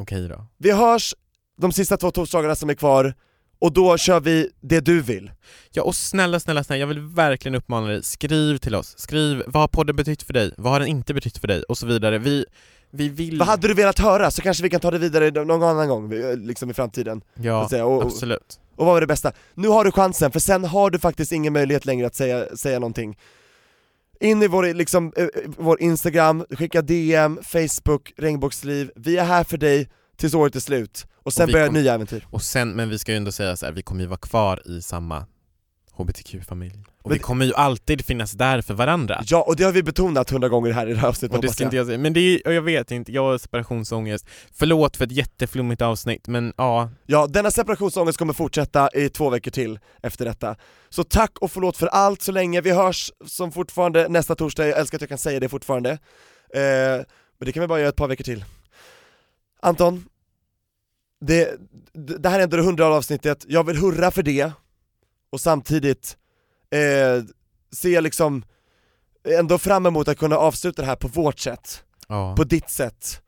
Okej 0.00 0.28
då. 0.28 0.46
Vi 0.58 0.70
hörs 0.72 1.14
de 1.60 1.72
sista 1.72 1.96
två 1.96 2.10
torsdagarna 2.10 2.54
som 2.54 2.70
är 2.70 2.74
kvar, 2.74 3.14
och 3.58 3.72
då 3.72 3.96
kör 3.96 4.20
vi 4.20 4.50
det 4.60 4.80
du 4.80 5.00
vill. 5.00 5.30
Ja 5.70 5.82
och 5.82 5.94
snälla, 5.94 6.40
snälla, 6.40 6.64
snälla, 6.64 6.80
jag 6.80 6.86
vill 6.86 7.00
verkligen 7.00 7.54
uppmana 7.54 7.86
dig, 7.86 8.02
skriv 8.02 8.58
till 8.58 8.74
oss. 8.74 8.94
Skriv, 8.98 9.42
vad 9.46 9.62
har 9.62 9.68
podden 9.68 9.96
betytt 9.96 10.22
för 10.22 10.32
dig? 10.32 10.54
Vad 10.56 10.72
har 10.72 10.80
den 10.80 10.88
inte 10.88 11.14
betytt 11.14 11.38
för 11.38 11.48
dig? 11.48 11.62
Och 11.62 11.78
så 11.78 11.86
vidare. 11.86 12.18
Vi, 12.18 12.44
vi 12.90 13.08
vill... 13.08 13.38
Vad 13.38 13.48
hade 13.48 13.68
du 13.68 13.74
velat 13.74 13.98
höra? 13.98 14.30
Så 14.30 14.42
kanske 14.42 14.62
vi 14.62 14.70
kan 14.70 14.80
ta 14.80 14.90
det 14.90 14.98
vidare 14.98 15.44
någon 15.44 15.62
annan 15.62 15.88
gång, 15.88 16.12
liksom 16.36 16.70
i 16.70 16.74
framtiden. 16.74 17.22
Ja. 17.34 17.68
Och, 17.84 17.96
och, 17.96 18.02
absolut. 18.02 18.60
och 18.76 18.86
vad 18.86 18.94
var 18.94 19.00
det 19.00 19.06
bästa? 19.06 19.32
Nu 19.54 19.68
har 19.68 19.84
du 19.84 19.92
chansen, 19.92 20.32
för 20.32 20.40
sen 20.40 20.64
har 20.64 20.90
du 20.90 20.98
faktiskt 20.98 21.32
ingen 21.32 21.52
möjlighet 21.52 21.86
längre 21.86 22.06
att 22.06 22.14
säga, 22.14 22.56
säga 22.56 22.78
någonting. 22.78 23.16
In 24.20 24.42
i 24.42 24.46
vår, 24.48 24.74
liksom, 24.74 25.12
eh, 25.16 25.26
vår 25.58 25.82
Instagram, 25.82 26.44
skicka 26.50 26.82
DM, 26.82 27.38
Facebook, 27.42 28.12
regnbågsliv. 28.16 28.90
Vi 28.96 29.16
är 29.16 29.24
här 29.24 29.44
för 29.44 29.56
dig 29.58 29.88
tills 30.18 30.34
året 30.34 30.56
är 30.56 30.60
slut. 30.60 31.06
Och 31.22 31.32
sen 31.32 31.46
vi 31.46 31.52
börjar 31.52 31.66
kom- 31.66 31.74
nya 31.74 31.94
äventyr. 31.94 32.26
Och 32.30 32.42
sen, 32.42 32.70
men 32.70 32.88
vi 32.88 32.98
ska 32.98 33.12
ju 33.12 33.16
ändå 33.16 33.32
säga 33.32 33.56
så 33.56 33.66
här, 33.66 33.72
vi 33.72 33.82
kommer 33.82 34.00
ju 34.00 34.06
vara 34.06 34.18
kvar 34.18 34.62
i 34.68 34.82
samma 34.82 35.26
HBTQ-familj. 36.00 36.84
Och 37.02 37.12
vi 37.12 37.18
kommer 37.18 37.44
ju 37.44 37.54
alltid 37.54 38.04
finnas 38.04 38.32
där 38.32 38.62
för 38.62 38.74
varandra. 38.74 39.22
Ja, 39.26 39.42
och 39.42 39.56
det 39.56 39.64
har 39.64 39.72
vi 39.72 39.82
betonat 39.82 40.30
hundra 40.30 40.48
gånger 40.48 40.72
här 40.72 40.86
i 40.86 40.92
det 40.92 40.98
här 40.98 41.08
avsnittet 41.08 41.36
Och 41.36 41.42
det 41.42 41.48
ska 41.48 41.64
inte 41.64 41.76
jag 41.76 41.86
säga, 41.86 41.98
men 41.98 42.12
det 42.12 42.20
är, 42.20 42.46
och 42.46 42.54
jag 42.54 42.62
vet 42.62 42.90
inte, 42.90 43.12
jag 43.12 43.22
har 43.22 43.38
separationsångest. 43.38 44.26
Förlåt 44.52 44.96
för 44.96 45.04
ett 45.04 45.12
jätteflummigt 45.12 45.82
avsnitt, 45.82 46.28
men 46.28 46.52
ja, 46.56 46.90
Ja, 47.06 47.26
denna 47.26 47.50
separationsångest 47.50 48.18
kommer 48.18 48.32
fortsätta 48.32 48.88
i 48.94 49.08
två 49.08 49.30
veckor 49.30 49.50
till 49.50 49.78
efter 50.02 50.24
detta. 50.24 50.56
Så 50.88 51.04
tack 51.04 51.38
och 51.38 51.50
förlåt 51.50 51.76
för 51.76 51.86
allt 51.86 52.22
så 52.22 52.32
länge, 52.32 52.60
vi 52.60 52.70
hörs 52.70 53.12
som 53.26 53.52
fortfarande 53.52 54.08
nästa 54.08 54.34
torsdag, 54.34 54.66
jag 54.66 54.78
älskar 54.78 54.98
att 54.98 55.02
jag 55.02 55.08
kan 55.08 55.18
säga 55.18 55.40
det 55.40 55.48
fortfarande. 55.48 55.90
Eh, 56.54 56.60
men 57.38 57.46
det 57.46 57.52
kan 57.52 57.60
vi 57.60 57.66
bara 57.66 57.78
göra 57.78 57.88
ett 57.88 57.96
par 57.96 58.08
veckor 58.08 58.24
till. 58.24 58.44
Anton, 59.62 60.04
det, 61.20 61.58
det 61.92 62.28
här 62.28 62.38
är 62.38 62.42
ändå 62.42 62.56
det 62.56 62.62
hundrade 62.62 62.94
avsnittet, 62.94 63.44
jag 63.48 63.66
vill 63.66 63.76
hurra 63.76 64.10
för 64.10 64.22
det, 64.22 64.52
och 65.32 65.40
samtidigt 65.40 66.16
eh, 66.70 67.24
jag 67.90 68.04
liksom 68.04 68.44
ändå 69.28 69.58
fram 69.58 69.86
emot 69.86 70.08
att 70.08 70.18
kunna 70.18 70.36
avsluta 70.36 70.82
det 70.82 70.86
här 70.88 70.96
på 70.96 71.08
vårt 71.08 71.38
sätt, 71.38 71.84
ja. 72.08 72.36
på 72.36 72.44
ditt 72.44 72.70
sätt, 72.70 73.22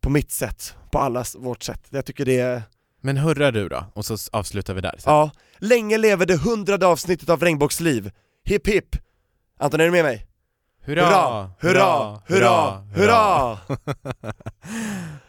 på 0.00 0.10
mitt 0.10 0.30
sätt, 0.30 0.74
på 0.92 0.98
allas 0.98 1.34
vårt 1.34 1.62
sätt. 1.62 1.80
Jag 1.90 2.06
tycker 2.06 2.24
det 2.24 2.38
är 2.38 2.62
Men 3.00 3.16
hurra 3.16 3.50
du 3.50 3.68
då, 3.68 3.84
och 3.94 4.04
så 4.06 4.16
avslutar 4.32 4.74
vi 4.74 4.80
där. 4.80 4.94
sen. 4.98 5.12
Ja, 5.12 5.30
länge 5.58 5.98
lever 5.98 6.26
det 6.26 6.36
hundrade 6.36 6.86
avsnittet 6.86 7.28
av 7.28 7.40
Regnbågsliv. 7.42 8.10
Hipp 8.44 8.66
hipp! 8.66 8.96
Anton, 9.58 9.80
är 9.80 9.84
du 9.84 9.90
med 9.90 10.04
mig? 10.04 10.26
Hurra! 10.82 11.50
Hurra! 11.60 12.22
Hurra! 12.26 12.78
Hurra! 12.94 13.58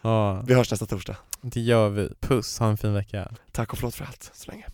Ja, 0.02 0.42
Vi 0.48 0.54
hörs 0.54 0.72
nästa 0.72 0.86
torsdag. 0.86 1.18
det 1.42 1.60
gör 1.62 1.90
vi. 1.90 2.10
Puss, 2.20 2.60
ha 2.60 2.68
en 2.68 2.78
fin 2.78 2.94
vecka. 2.94 3.32
Tack 3.52 3.72
och 3.72 3.78
förlåt 3.78 3.96
för 3.96 4.06
allt, 4.06 4.32
så 4.34 4.52
länge. 4.52 4.66